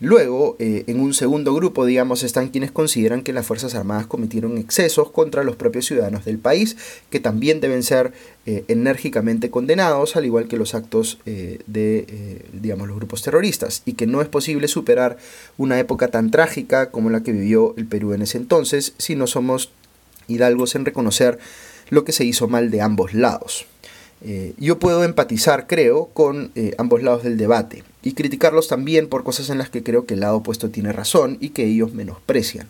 Luego, 0.00 0.56
eh, 0.58 0.84
en 0.86 0.98
un 0.98 1.12
segundo 1.12 1.54
grupo, 1.54 1.84
digamos, 1.84 2.22
están 2.22 2.48
quienes 2.48 2.72
consideran 2.72 3.22
que 3.22 3.34
las 3.34 3.46
Fuerzas 3.46 3.74
Armadas 3.74 4.06
cometieron 4.06 4.56
excesos 4.56 5.10
contra 5.10 5.44
los 5.44 5.56
propios 5.56 5.84
ciudadanos 5.84 6.24
del 6.24 6.38
país, 6.38 6.78
que 7.10 7.20
también 7.20 7.60
deben 7.60 7.82
ser 7.82 8.14
eh, 8.46 8.64
enérgicamente 8.68 9.50
condenados, 9.50 10.16
al 10.16 10.24
igual 10.24 10.48
que 10.48 10.56
los 10.56 10.74
actos 10.74 11.18
eh, 11.26 11.58
de, 11.66 12.40
digamos, 12.54 12.88
los 12.88 12.96
grupos 12.96 13.20
terroristas, 13.20 13.82
y 13.84 13.92
que 13.92 14.06
no 14.06 14.22
es 14.22 14.28
posible 14.28 14.68
superar 14.68 15.18
una 15.58 15.78
época 15.78 16.08
tan 16.08 16.30
trágica 16.30 16.90
como 16.90 17.10
la 17.10 17.22
que 17.22 17.32
vivió 17.32 17.74
el 17.76 17.86
Perú 17.86 18.14
en 18.14 18.22
ese 18.22 18.38
entonces 18.38 18.94
si 18.96 19.16
no 19.16 19.26
somos 19.26 19.70
hidalgos 20.28 20.76
en 20.76 20.86
reconocer 20.86 21.38
lo 21.90 22.04
que 22.04 22.12
se 22.12 22.24
hizo 22.24 22.48
mal 22.48 22.70
de 22.70 22.80
ambos 22.80 23.12
lados. 23.12 23.66
Eh, 24.22 24.52
yo 24.58 24.78
puedo 24.78 25.02
empatizar, 25.02 25.66
creo, 25.66 26.10
con 26.12 26.52
eh, 26.54 26.74
ambos 26.78 27.02
lados 27.02 27.22
del 27.22 27.38
debate 27.38 27.84
y 28.02 28.12
criticarlos 28.12 28.68
también 28.68 29.08
por 29.08 29.24
cosas 29.24 29.48
en 29.50 29.58
las 29.58 29.70
que 29.70 29.82
creo 29.82 30.04
que 30.04 30.14
el 30.14 30.20
lado 30.20 30.36
opuesto 30.36 30.70
tiene 30.70 30.92
razón 30.92 31.38
y 31.40 31.50
que 31.50 31.64
ellos 31.64 31.94
menosprecian. 31.94 32.68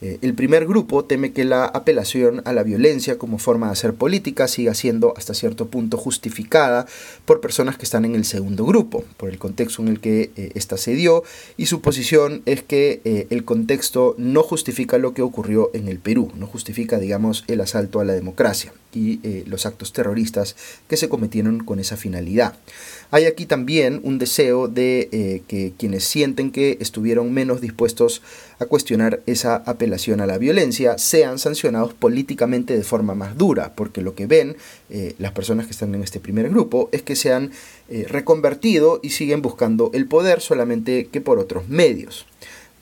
Eh, 0.00 0.18
el 0.22 0.34
primer 0.34 0.66
grupo 0.66 1.04
teme 1.04 1.32
que 1.32 1.44
la 1.44 1.64
apelación 1.64 2.42
a 2.44 2.52
la 2.52 2.62
violencia 2.62 3.16
como 3.16 3.38
forma 3.38 3.66
de 3.66 3.72
hacer 3.72 3.94
política 3.94 4.48
siga 4.48 4.74
siendo 4.74 5.14
hasta 5.16 5.34
cierto 5.34 5.68
punto 5.68 5.96
justificada 5.96 6.86
por 7.24 7.40
personas 7.40 7.76
que 7.76 7.84
están 7.84 8.04
en 8.04 8.14
el 8.14 8.24
segundo 8.24 8.64
grupo, 8.64 9.04
por 9.16 9.30
el 9.30 9.38
contexto 9.38 9.82
en 9.82 9.88
el 9.88 10.00
que 10.00 10.30
ésta 10.54 10.76
se 10.76 10.94
dio, 10.94 11.22
y 11.56 11.66
su 11.66 11.80
posición 11.80 12.42
es 12.44 12.62
que 12.62 13.26
el 13.30 13.44
contexto 13.44 14.14
no 14.18 14.42
justifica 14.42 14.98
lo 14.98 15.14
que 15.14 15.22
ocurrió 15.22 15.70
en 15.74 15.88
el 15.88 16.00
Perú, 16.00 16.32
no 16.36 16.48
justifica, 16.48 16.98
digamos, 16.98 17.44
el 17.46 17.60
asalto 17.60 18.00
a 18.00 18.04
la 18.04 18.14
democracia 18.14 18.72
y 18.94 19.20
eh, 19.22 19.44
los 19.46 19.66
actos 19.66 19.92
terroristas 19.92 20.56
que 20.88 20.96
se 20.96 21.08
cometieron 21.08 21.64
con 21.64 21.78
esa 21.78 21.96
finalidad. 21.96 22.56
Hay 23.10 23.26
aquí 23.26 23.46
también 23.46 24.00
un 24.02 24.18
deseo 24.18 24.68
de 24.68 25.08
eh, 25.12 25.42
que 25.46 25.72
quienes 25.78 26.04
sienten 26.04 26.50
que 26.50 26.78
estuvieron 26.80 27.32
menos 27.32 27.60
dispuestos 27.60 28.22
a 28.58 28.66
cuestionar 28.66 29.22
esa 29.26 29.56
apelación 29.56 30.20
a 30.20 30.26
la 30.26 30.38
violencia 30.38 30.98
sean 30.98 31.38
sancionados 31.38 31.94
políticamente 31.94 32.76
de 32.76 32.84
forma 32.84 33.14
más 33.14 33.36
dura, 33.36 33.74
porque 33.74 34.00
lo 34.00 34.14
que 34.14 34.26
ven 34.26 34.56
eh, 34.90 35.14
las 35.18 35.32
personas 35.32 35.66
que 35.66 35.72
están 35.72 35.94
en 35.94 36.02
este 36.02 36.20
primer 36.20 36.48
grupo 36.48 36.88
es 36.92 37.02
que 37.02 37.16
se 37.16 37.32
han 37.32 37.50
reconvertido 38.08 38.98
y 39.02 39.10
siguen 39.10 39.42
buscando 39.42 39.90
el 39.92 40.06
poder 40.06 40.40
solamente 40.40 41.08
que 41.12 41.20
por 41.20 41.38
otros 41.38 41.68
medios. 41.68 42.26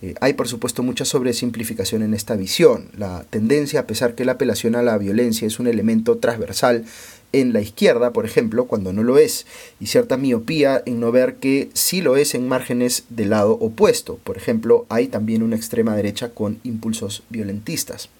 Eh, 0.02 0.14
hay 0.21 0.32
por 0.35 0.49
supuesto 0.49 0.82
mucha 0.82 1.04
sobresimplificación 1.04 2.02
en 2.02 2.12
esta 2.12 2.35
visión. 2.35 2.88
La 2.97 3.25
tendencia, 3.30 3.80
a 3.80 3.87
pesar 3.87 4.14
que 4.14 4.25
la 4.25 4.32
apelación 4.32 4.75
a 4.75 4.82
la 4.82 4.99
violencia 4.99 5.47
es 5.47 5.61
un 5.61 5.68
elemento 5.68 6.18
transversal 6.18 6.85
en 7.32 7.52
la 7.52 7.62
izquierda, 7.62 8.12
por 8.12 8.26
ejemplo, 8.26 8.66
cuando 8.66 8.92
no 8.92 9.02
lo 9.02 9.16
es, 9.16 9.47
y 9.80 9.87
cierta 9.87 10.18
miopía 10.18 10.82
en 10.85 11.00
no 11.00 11.12
ver 11.12 11.37
que 11.37 11.71
sí 11.73 12.02
lo 12.02 12.16
es 12.16 12.35
en 12.35 12.47
márgenes 12.47 13.04
del 13.09 13.30
lado 13.30 13.52
opuesto. 13.52 14.18
Por 14.23 14.37
ejemplo, 14.37 14.85
hay 14.90 15.06
también 15.09 15.42
una 15.42 15.56
extrema 15.56 15.97
derecha 15.97 16.30
con 16.30 16.59
impulsos 16.62 17.23
violentistas. 17.30 18.11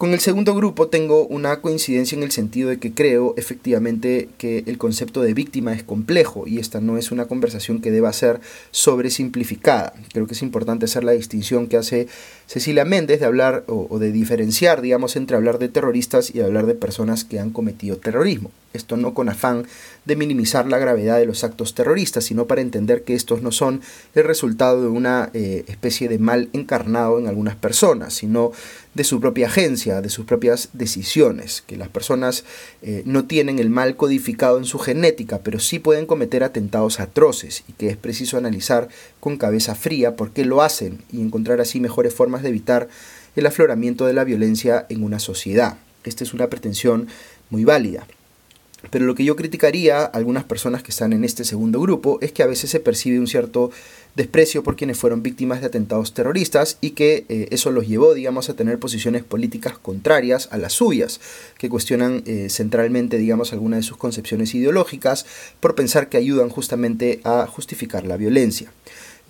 Con 0.00 0.14
el 0.14 0.20
segundo 0.20 0.54
grupo 0.54 0.88
tengo 0.88 1.26
una 1.26 1.60
coincidencia 1.60 2.16
en 2.16 2.22
el 2.22 2.30
sentido 2.30 2.70
de 2.70 2.78
que 2.78 2.94
creo 2.94 3.34
efectivamente 3.36 4.30
que 4.38 4.64
el 4.66 4.78
concepto 4.78 5.20
de 5.20 5.34
víctima 5.34 5.74
es 5.74 5.82
complejo 5.82 6.46
y 6.46 6.58
esta 6.58 6.80
no 6.80 6.96
es 6.96 7.12
una 7.12 7.26
conversación 7.26 7.82
que 7.82 7.90
deba 7.90 8.10
ser 8.14 8.40
sobresimplificada. 8.70 9.92
Creo 10.10 10.26
que 10.26 10.32
es 10.32 10.40
importante 10.40 10.86
hacer 10.86 11.04
la 11.04 11.12
distinción 11.12 11.66
que 11.66 11.76
hace 11.76 12.08
Cecilia 12.46 12.86
Méndez 12.86 13.20
de 13.20 13.26
hablar 13.26 13.64
o, 13.66 13.98
de 13.98 14.10
diferenciar, 14.10 14.80
digamos, 14.80 15.16
entre 15.16 15.36
hablar 15.36 15.58
de 15.58 15.68
terroristas 15.68 16.34
y 16.34 16.40
hablar 16.40 16.64
de 16.64 16.74
personas 16.74 17.24
que 17.24 17.38
han 17.38 17.50
cometido 17.50 17.98
terrorismo. 17.98 18.50
Esto 18.72 18.96
no 18.96 19.14
con 19.14 19.28
afán 19.28 19.66
de 20.04 20.16
minimizar 20.16 20.66
la 20.66 20.78
gravedad 20.78 21.18
de 21.18 21.26
los 21.26 21.44
actos 21.44 21.74
terroristas, 21.74 22.24
sino 22.24 22.46
para 22.46 22.60
entender 22.60 23.02
que 23.02 23.14
estos 23.14 23.42
no 23.42 23.52
son 23.52 23.82
el 24.14 24.24
resultado 24.24 24.80
de 24.80 24.88
una 24.88 25.30
eh, 25.34 25.64
especie 25.66 26.08
de 26.08 26.18
mal 26.18 26.48
encarnado 26.52 27.18
en 27.18 27.26
algunas 27.26 27.56
personas, 27.56 28.14
sino 28.14 28.52
de 28.94 29.04
su 29.04 29.20
propia 29.20 29.46
agencia 29.46 29.89
de 30.00 30.08
sus 30.08 30.24
propias 30.24 30.68
decisiones, 30.72 31.62
que 31.66 31.76
las 31.76 31.88
personas 31.88 32.44
eh, 32.82 33.02
no 33.04 33.24
tienen 33.24 33.58
el 33.58 33.70
mal 33.70 33.96
codificado 33.96 34.58
en 34.58 34.64
su 34.64 34.78
genética, 34.78 35.40
pero 35.42 35.58
sí 35.58 35.80
pueden 35.80 36.06
cometer 36.06 36.44
atentados 36.44 37.00
atroces 37.00 37.64
y 37.68 37.72
que 37.72 37.88
es 37.88 37.96
preciso 37.96 38.38
analizar 38.38 38.88
con 39.18 39.36
cabeza 39.36 39.74
fría 39.74 40.14
por 40.14 40.30
qué 40.30 40.44
lo 40.44 40.62
hacen 40.62 41.02
y 41.12 41.20
encontrar 41.20 41.60
así 41.60 41.80
mejores 41.80 42.14
formas 42.14 42.42
de 42.42 42.50
evitar 42.50 42.88
el 43.34 43.46
afloramiento 43.46 44.06
de 44.06 44.12
la 44.12 44.24
violencia 44.24 44.86
en 44.88 45.02
una 45.02 45.18
sociedad. 45.18 45.78
Esta 46.04 46.24
es 46.24 46.32
una 46.32 46.48
pretensión 46.48 47.08
muy 47.50 47.64
válida. 47.64 48.06
Pero 48.90 49.04
lo 49.04 49.14
que 49.14 49.24
yo 49.24 49.36
criticaría 49.36 50.00
a 50.00 50.04
algunas 50.04 50.44
personas 50.44 50.82
que 50.82 50.90
están 50.90 51.12
en 51.12 51.24
este 51.24 51.44
segundo 51.44 51.80
grupo 51.80 52.18
es 52.22 52.32
que 52.32 52.42
a 52.42 52.46
veces 52.46 52.70
se 52.70 52.80
percibe 52.80 53.18
un 53.18 53.26
cierto 53.26 53.70
desprecio 54.16 54.62
por 54.62 54.76
quienes 54.76 54.98
fueron 54.98 55.22
víctimas 55.22 55.60
de 55.60 55.66
atentados 55.66 56.14
terroristas 56.14 56.78
y 56.80 56.90
que 56.90 57.24
eh, 57.28 57.48
eso 57.50 57.70
los 57.70 57.86
llevó, 57.86 58.14
digamos, 58.14 58.48
a 58.48 58.54
tener 58.54 58.78
posiciones 58.78 59.22
políticas 59.22 59.78
contrarias 59.78 60.48
a 60.50 60.58
las 60.58 60.72
suyas, 60.72 61.20
que 61.58 61.68
cuestionan 61.68 62.22
eh, 62.26 62.48
centralmente, 62.50 63.18
digamos, 63.18 63.52
algunas 63.52 63.80
de 63.80 63.82
sus 63.84 63.96
concepciones 63.96 64.54
ideológicas 64.54 65.26
por 65.60 65.74
pensar 65.74 66.08
que 66.08 66.16
ayudan 66.16 66.48
justamente 66.48 67.20
a 67.24 67.46
justificar 67.46 68.04
la 68.06 68.16
violencia. 68.16 68.72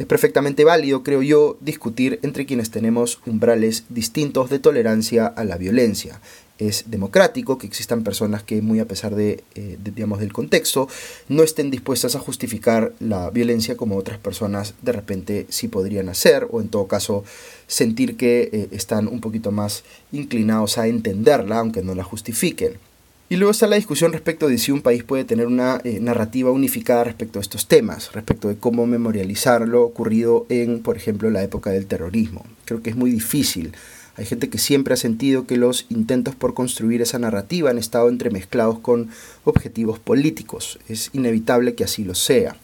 Es 0.01 0.07
perfectamente 0.07 0.65
válido, 0.65 1.03
creo 1.03 1.21
yo, 1.21 1.59
discutir 1.61 2.21
entre 2.23 2.47
quienes 2.47 2.71
tenemos 2.71 3.21
umbrales 3.27 3.85
distintos 3.91 4.49
de 4.49 4.59
tolerancia 4.59 5.27
a 5.27 5.45
la 5.45 5.59
violencia 5.59 6.23
es 6.59 6.85
democrático, 6.87 7.59
que 7.59 7.67
existan 7.67 8.03
personas 8.03 8.43
que 8.43 8.63
muy 8.63 8.81
a 8.81 8.89
pesar 8.89 9.15
de, 9.15 9.45
eh, 9.55 9.77
digamos, 9.79 10.21
del 10.21 10.33
contexto, 10.33 10.89
no 11.29 11.43
estén 11.43 11.71
dispuestas 11.71 12.17
a 12.17 12.19
justificar 12.19 12.95
la 12.99 13.29
violencia 13.29 13.77
como 13.77 13.99
otras 13.99 14.19
personas 14.19 14.73
de 14.81 14.93
repente 14.93 15.47
sí 15.51 15.69
podrían 15.69 16.09
hacer, 16.09 16.47
o 16.51 16.63
en 16.63 16.69
todo 16.69 16.87
caso 16.87 17.23
sentir 17.67 18.17
que 18.17 18.49
eh, 18.53 18.69
están 18.71 19.07
un 19.07 19.21
poquito 19.21 19.53
más 19.53 19.85
inclinados 20.13 20.79
a 20.79 20.87
entenderla, 20.87 21.59
aunque 21.59 21.83
no 21.83 21.95
la 21.95 22.05
justifiquen. 22.05 22.90
Y 23.33 23.37
luego 23.37 23.53
está 23.53 23.69
la 23.69 23.77
discusión 23.77 24.13
respecto 24.13 24.49
de 24.49 24.59
si 24.59 24.73
un 24.73 24.83
país 24.83 25.05
puede 25.05 25.25
tener 25.25 25.47
una 25.47 25.81
eh, 25.85 26.01
narrativa 26.01 26.51
unificada 26.51 27.05
respecto 27.05 27.39
a 27.39 27.43
estos 27.43 27.69
temas, 27.69 28.13
respecto 28.13 28.49
de 28.49 28.57
cómo 28.57 28.87
memorializar 28.87 29.69
lo 29.69 29.85
ocurrido 29.85 30.47
en, 30.49 30.81
por 30.81 30.97
ejemplo, 30.97 31.31
la 31.31 31.45
época 31.45 31.71
del 31.71 31.87
terrorismo. 31.87 32.45
Creo 32.65 32.83
que 32.83 32.91
es 32.91 32.97
muy 32.97 33.13
difícil 33.13 33.73
hay 34.21 34.27
gente 34.27 34.51
que 34.51 34.59
siempre 34.59 34.93
ha 34.93 34.99
sentido 34.99 35.47
que 35.47 35.57
los 35.57 35.87
intentos 35.89 36.35
por 36.35 36.53
construir 36.53 37.01
esa 37.01 37.19
narrativa 37.19 37.71
han 37.71 37.79
estado 37.79 38.11
entremezclados 38.11 38.79
con 38.79 39.09
objetivos 39.45 39.99
políticos. 39.99 40.79
Es 40.91 41.09
inevitable 41.15 41.75
que 41.75 41.85
así 41.85 42.05
lo 42.05 42.15
sea. 42.15 42.55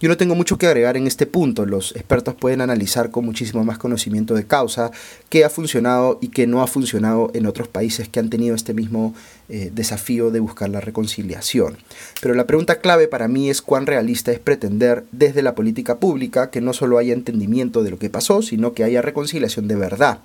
Yo 0.00 0.10
no 0.10 0.18
tengo 0.18 0.34
mucho 0.34 0.58
que 0.58 0.66
agregar 0.66 0.98
en 0.98 1.06
este 1.06 1.24
punto. 1.24 1.64
Los 1.64 1.96
expertos 1.96 2.34
pueden 2.34 2.60
analizar 2.60 3.10
con 3.10 3.24
muchísimo 3.24 3.64
más 3.64 3.78
conocimiento 3.78 4.34
de 4.34 4.46
causa 4.46 4.90
qué 5.30 5.46
ha 5.46 5.50
funcionado 5.50 6.18
y 6.20 6.28
qué 6.28 6.46
no 6.46 6.62
ha 6.62 6.66
funcionado 6.66 7.30
en 7.32 7.46
otros 7.46 7.68
países 7.68 8.08
que 8.10 8.20
han 8.20 8.28
tenido 8.28 8.54
este 8.54 8.74
mismo 8.74 9.14
eh, 9.48 9.70
desafío 9.74 10.30
de 10.30 10.40
buscar 10.40 10.68
la 10.68 10.80
reconciliación. 10.80 11.76
Pero 12.20 12.34
la 12.34 12.46
pregunta 12.46 12.80
clave 12.80 13.08
para 13.08 13.28
mí 13.28 13.50
es 13.50 13.62
cuán 13.62 13.86
realista 13.86 14.32
es 14.32 14.38
pretender 14.38 15.04
desde 15.12 15.42
la 15.42 15.54
política 15.54 15.98
pública 15.98 16.50
que 16.50 16.60
no 16.60 16.72
solo 16.72 16.98
haya 16.98 17.14
entendimiento 17.14 17.82
de 17.82 17.90
lo 17.90 17.98
que 17.98 18.10
pasó, 18.10 18.42
sino 18.42 18.74
que 18.74 18.84
haya 18.84 19.02
reconciliación 19.02 19.68
de 19.68 19.76
verdad 19.76 20.20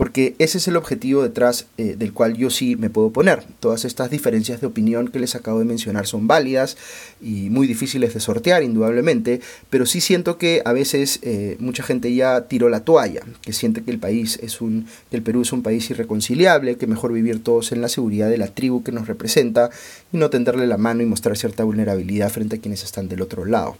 porque 0.00 0.34
ese 0.38 0.56
es 0.56 0.66
el 0.66 0.76
objetivo 0.76 1.22
detrás 1.22 1.66
eh, 1.76 1.94
del 1.94 2.14
cual 2.14 2.34
yo 2.34 2.48
sí 2.48 2.74
me 2.74 2.88
puedo 2.88 3.10
poner. 3.10 3.44
Todas 3.60 3.84
estas 3.84 4.10
diferencias 4.10 4.60
de 4.62 4.66
opinión 4.66 5.08
que 5.08 5.18
les 5.18 5.34
acabo 5.34 5.58
de 5.58 5.66
mencionar 5.66 6.06
son 6.06 6.26
válidas 6.26 6.78
y 7.20 7.50
muy 7.50 7.66
difíciles 7.66 8.14
de 8.14 8.20
sortear, 8.20 8.62
indudablemente, 8.62 9.42
pero 9.68 9.84
sí 9.84 10.00
siento 10.00 10.38
que 10.38 10.62
a 10.64 10.72
veces 10.72 11.18
eh, 11.20 11.56
mucha 11.60 11.82
gente 11.82 12.14
ya 12.14 12.48
tiró 12.48 12.70
la 12.70 12.80
toalla, 12.80 13.20
que 13.42 13.52
siente 13.52 13.82
que 13.82 13.90
el 13.90 13.98
país 13.98 14.38
es 14.42 14.62
un, 14.62 14.86
que 15.10 15.16
el 15.16 15.22
Perú 15.22 15.42
es 15.42 15.52
un 15.52 15.62
país 15.62 15.90
irreconciliable, 15.90 16.76
que 16.76 16.86
mejor 16.86 17.12
vivir 17.12 17.42
todos 17.42 17.72
en 17.72 17.82
la 17.82 17.88
seguridad 17.88 18.30
de 18.30 18.38
la 18.38 18.46
tribu 18.60 18.82
que 18.84 18.92
nos 18.92 19.08
representa 19.08 19.70
y 20.12 20.18
no 20.18 20.28
tenderle 20.28 20.66
la 20.66 20.76
mano 20.76 21.02
y 21.02 21.06
mostrar 21.06 21.38
cierta 21.38 21.64
vulnerabilidad 21.64 22.28
frente 22.28 22.56
a 22.56 22.60
quienes 22.60 22.84
están 22.84 23.08
del 23.08 23.22
otro 23.22 23.46
lado. 23.46 23.76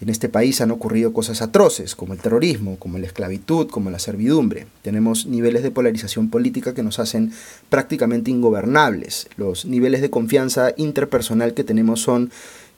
En 0.00 0.10
este 0.10 0.28
país 0.28 0.60
han 0.60 0.72
ocurrido 0.72 1.12
cosas 1.14 1.40
atroces, 1.40 1.94
como 1.94 2.12
el 2.12 2.18
terrorismo, 2.18 2.76
como 2.78 2.98
la 2.98 3.06
esclavitud, 3.06 3.68
como 3.68 3.90
la 3.90 4.00
servidumbre. 4.00 4.66
Tenemos 4.82 5.26
niveles 5.26 5.62
de 5.62 5.70
polarización 5.70 6.28
política 6.28 6.74
que 6.74 6.82
nos 6.82 6.98
hacen 6.98 7.32
prácticamente 7.70 8.30
ingobernables. 8.30 9.28
Los 9.36 9.64
niveles 9.64 10.02
de 10.02 10.10
confianza 10.10 10.74
interpersonal 10.76 11.54
que 11.54 11.64
tenemos 11.64 12.02
son 12.02 12.30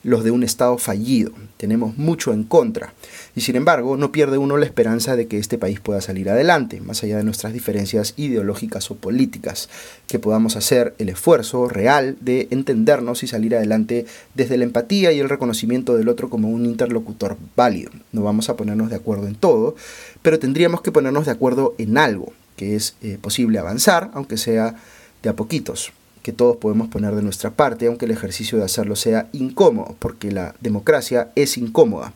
los 0.08 0.24
de 0.24 0.30
un 0.30 0.42
Estado 0.42 0.78
fallido. 0.78 1.32
Tenemos 1.56 1.98
mucho 1.98 2.32
en 2.32 2.44
contra. 2.44 2.94
Y 3.36 3.42
sin 3.42 3.56
embargo, 3.56 3.96
no 3.96 4.10
pierde 4.10 4.38
uno 4.38 4.56
la 4.56 4.64
esperanza 4.64 5.16
de 5.16 5.26
que 5.26 5.38
este 5.38 5.58
país 5.58 5.80
pueda 5.80 6.00
salir 6.00 6.30
adelante, 6.30 6.80
más 6.80 7.02
allá 7.02 7.18
de 7.18 7.24
nuestras 7.24 7.52
diferencias 7.52 8.14
ideológicas 8.16 8.90
o 8.90 8.96
políticas, 8.96 9.68
que 10.06 10.18
podamos 10.18 10.56
hacer 10.56 10.94
el 10.98 11.10
esfuerzo 11.10 11.68
real 11.68 12.16
de 12.20 12.48
entendernos 12.50 13.22
y 13.22 13.26
salir 13.26 13.54
adelante 13.54 14.06
desde 14.34 14.56
la 14.56 14.64
empatía 14.64 15.12
y 15.12 15.20
el 15.20 15.28
reconocimiento 15.28 15.96
del 15.96 16.08
otro 16.08 16.30
como 16.30 16.48
un 16.48 16.64
interlocutor 16.64 17.36
válido. 17.54 17.90
No 18.12 18.22
vamos 18.22 18.48
a 18.48 18.56
ponernos 18.56 18.90
de 18.90 18.96
acuerdo 18.96 19.28
en 19.28 19.34
todo, 19.34 19.76
pero 20.22 20.38
tendríamos 20.38 20.80
que 20.80 20.92
ponernos 20.92 21.26
de 21.26 21.32
acuerdo 21.32 21.74
en 21.78 21.98
algo, 21.98 22.32
que 22.56 22.76
es 22.76 22.96
eh, 23.02 23.18
posible 23.20 23.58
avanzar, 23.58 24.10
aunque 24.14 24.38
sea 24.38 24.74
de 25.22 25.28
a 25.28 25.36
poquitos 25.36 25.92
que 26.28 26.34
todos 26.34 26.58
podemos 26.58 26.88
poner 26.88 27.14
de 27.14 27.22
nuestra 27.22 27.52
parte, 27.52 27.86
aunque 27.86 28.04
el 28.04 28.10
ejercicio 28.10 28.58
de 28.58 28.64
hacerlo 28.66 28.96
sea 28.96 29.30
incómodo, 29.32 29.96
porque 29.98 30.30
la 30.30 30.54
democracia 30.60 31.30
es 31.36 31.56
incómoda. 31.56 32.12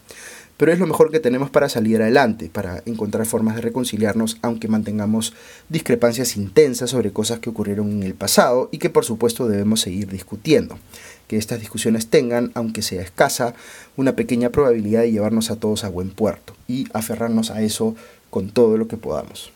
Pero 0.59 0.71
es 0.71 0.79
lo 0.79 0.87
mejor 0.87 1.11
que 1.11 1.19
tenemos 1.19 1.49
para 1.49 1.71
salir 1.71 2.03
adelante, 2.03 2.51
para 2.53 2.83
encontrar 2.85 3.25
formas 3.25 3.57
de 3.57 3.63
reconciliarnos, 3.63 4.37
aunque 4.43 4.69
mantengamos 4.69 5.33
discrepancias 5.71 6.37
intensas 6.37 6.91
sobre 6.91 7.11
cosas 7.11 7.39
que 7.39 7.49
ocurrieron 7.49 7.91
en 7.91 8.03
el 8.03 8.13
pasado 8.13 8.69
y 8.71 8.77
que 8.77 8.91
por 8.91 9.07
supuesto 9.07 9.49
debemos 9.49 9.81
seguir 9.81 10.09
discutiendo. 10.09 10.79
Que 11.27 11.39
estas 11.39 11.61
discusiones 11.61 12.09
tengan, 12.09 12.53
aunque 12.53 12.83
sea 12.83 13.01
escasa, 13.01 13.55
una 13.97 14.15
pequeña 14.15 14.51
probabilidad 14.51 15.01
de 15.01 15.13
llevarnos 15.13 15.51
a 15.51 15.57
todos 15.57 15.85
a 15.85 15.89
buen 15.89 16.11
puerto 16.11 16.55
y 16.69 16.87
aferrarnos 16.93 17.51
a 17.51 17.63
eso 17.63 17.97
con 18.29 18.51
todo 18.51 18.77
lo 18.77 18.89
que 18.89 18.99
podamos. 18.99 19.55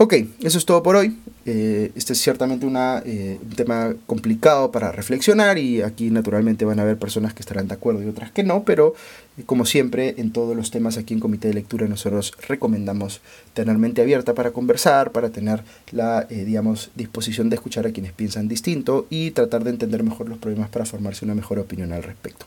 Ok, 0.00 0.14
eso 0.42 0.58
es 0.58 0.64
todo 0.64 0.80
por 0.80 0.94
hoy. 0.94 1.16
Eh, 1.44 1.90
este 1.96 2.12
es 2.12 2.20
ciertamente 2.20 2.64
eh, 2.66 3.38
un 3.42 3.56
tema 3.56 3.94
complicado 4.06 4.70
para 4.70 4.92
reflexionar 4.92 5.58
y 5.58 5.82
aquí 5.82 6.08
naturalmente 6.10 6.64
van 6.64 6.78
a 6.78 6.82
haber 6.82 6.98
personas 6.98 7.34
que 7.34 7.40
estarán 7.40 7.66
de 7.66 7.74
acuerdo 7.74 8.00
y 8.02 8.06
otras 8.06 8.30
que 8.30 8.44
no, 8.44 8.62
pero 8.62 8.94
eh, 9.38 9.42
como 9.44 9.66
siempre 9.66 10.14
en 10.18 10.30
todos 10.30 10.54
los 10.54 10.70
temas 10.70 10.98
aquí 10.98 11.14
en 11.14 11.20
Comité 11.20 11.48
de 11.48 11.54
Lectura 11.54 11.88
nosotros 11.88 12.32
recomendamos 12.46 13.22
tener 13.54 13.76
mente 13.76 14.00
abierta 14.00 14.34
para 14.34 14.52
conversar, 14.52 15.10
para 15.10 15.30
tener 15.30 15.64
la 15.90 16.28
digamos, 16.28 16.90
disposición 16.94 17.50
de 17.50 17.56
escuchar 17.56 17.84
a 17.86 17.90
quienes 17.90 18.12
piensan 18.12 18.46
distinto 18.46 19.06
y 19.10 19.32
tratar 19.32 19.64
de 19.64 19.70
entender 19.70 20.04
mejor 20.04 20.28
los 20.28 20.38
problemas 20.38 20.68
para 20.68 20.84
formarse 20.84 21.24
una 21.24 21.34
mejor 21.34 21.58
opinión 21.58 21.92
al 21.92 22.04
respecto. 22.04 22.46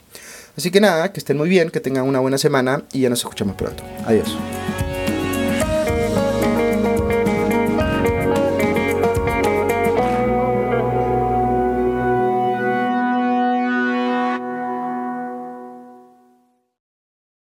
Así 0.56 0.72
que 0.72 0.80
nada, 0.80 1.12
que 1.12 1.20
estén 1.20 1.36
muy 1.36 1.50
bien, 1.50 1.70
que 1.70 1.82
tengan 1.82 2.08
una 2.08 2.20
buena 2.20 2.38
semana 2.38 2.84
y 2.94 3.02
ya 3.02 3.10
nos 3.10 3.20
escuchamos 3.20 3.56
pronto. 3.56 3.84
Adiós. 4.06 4.38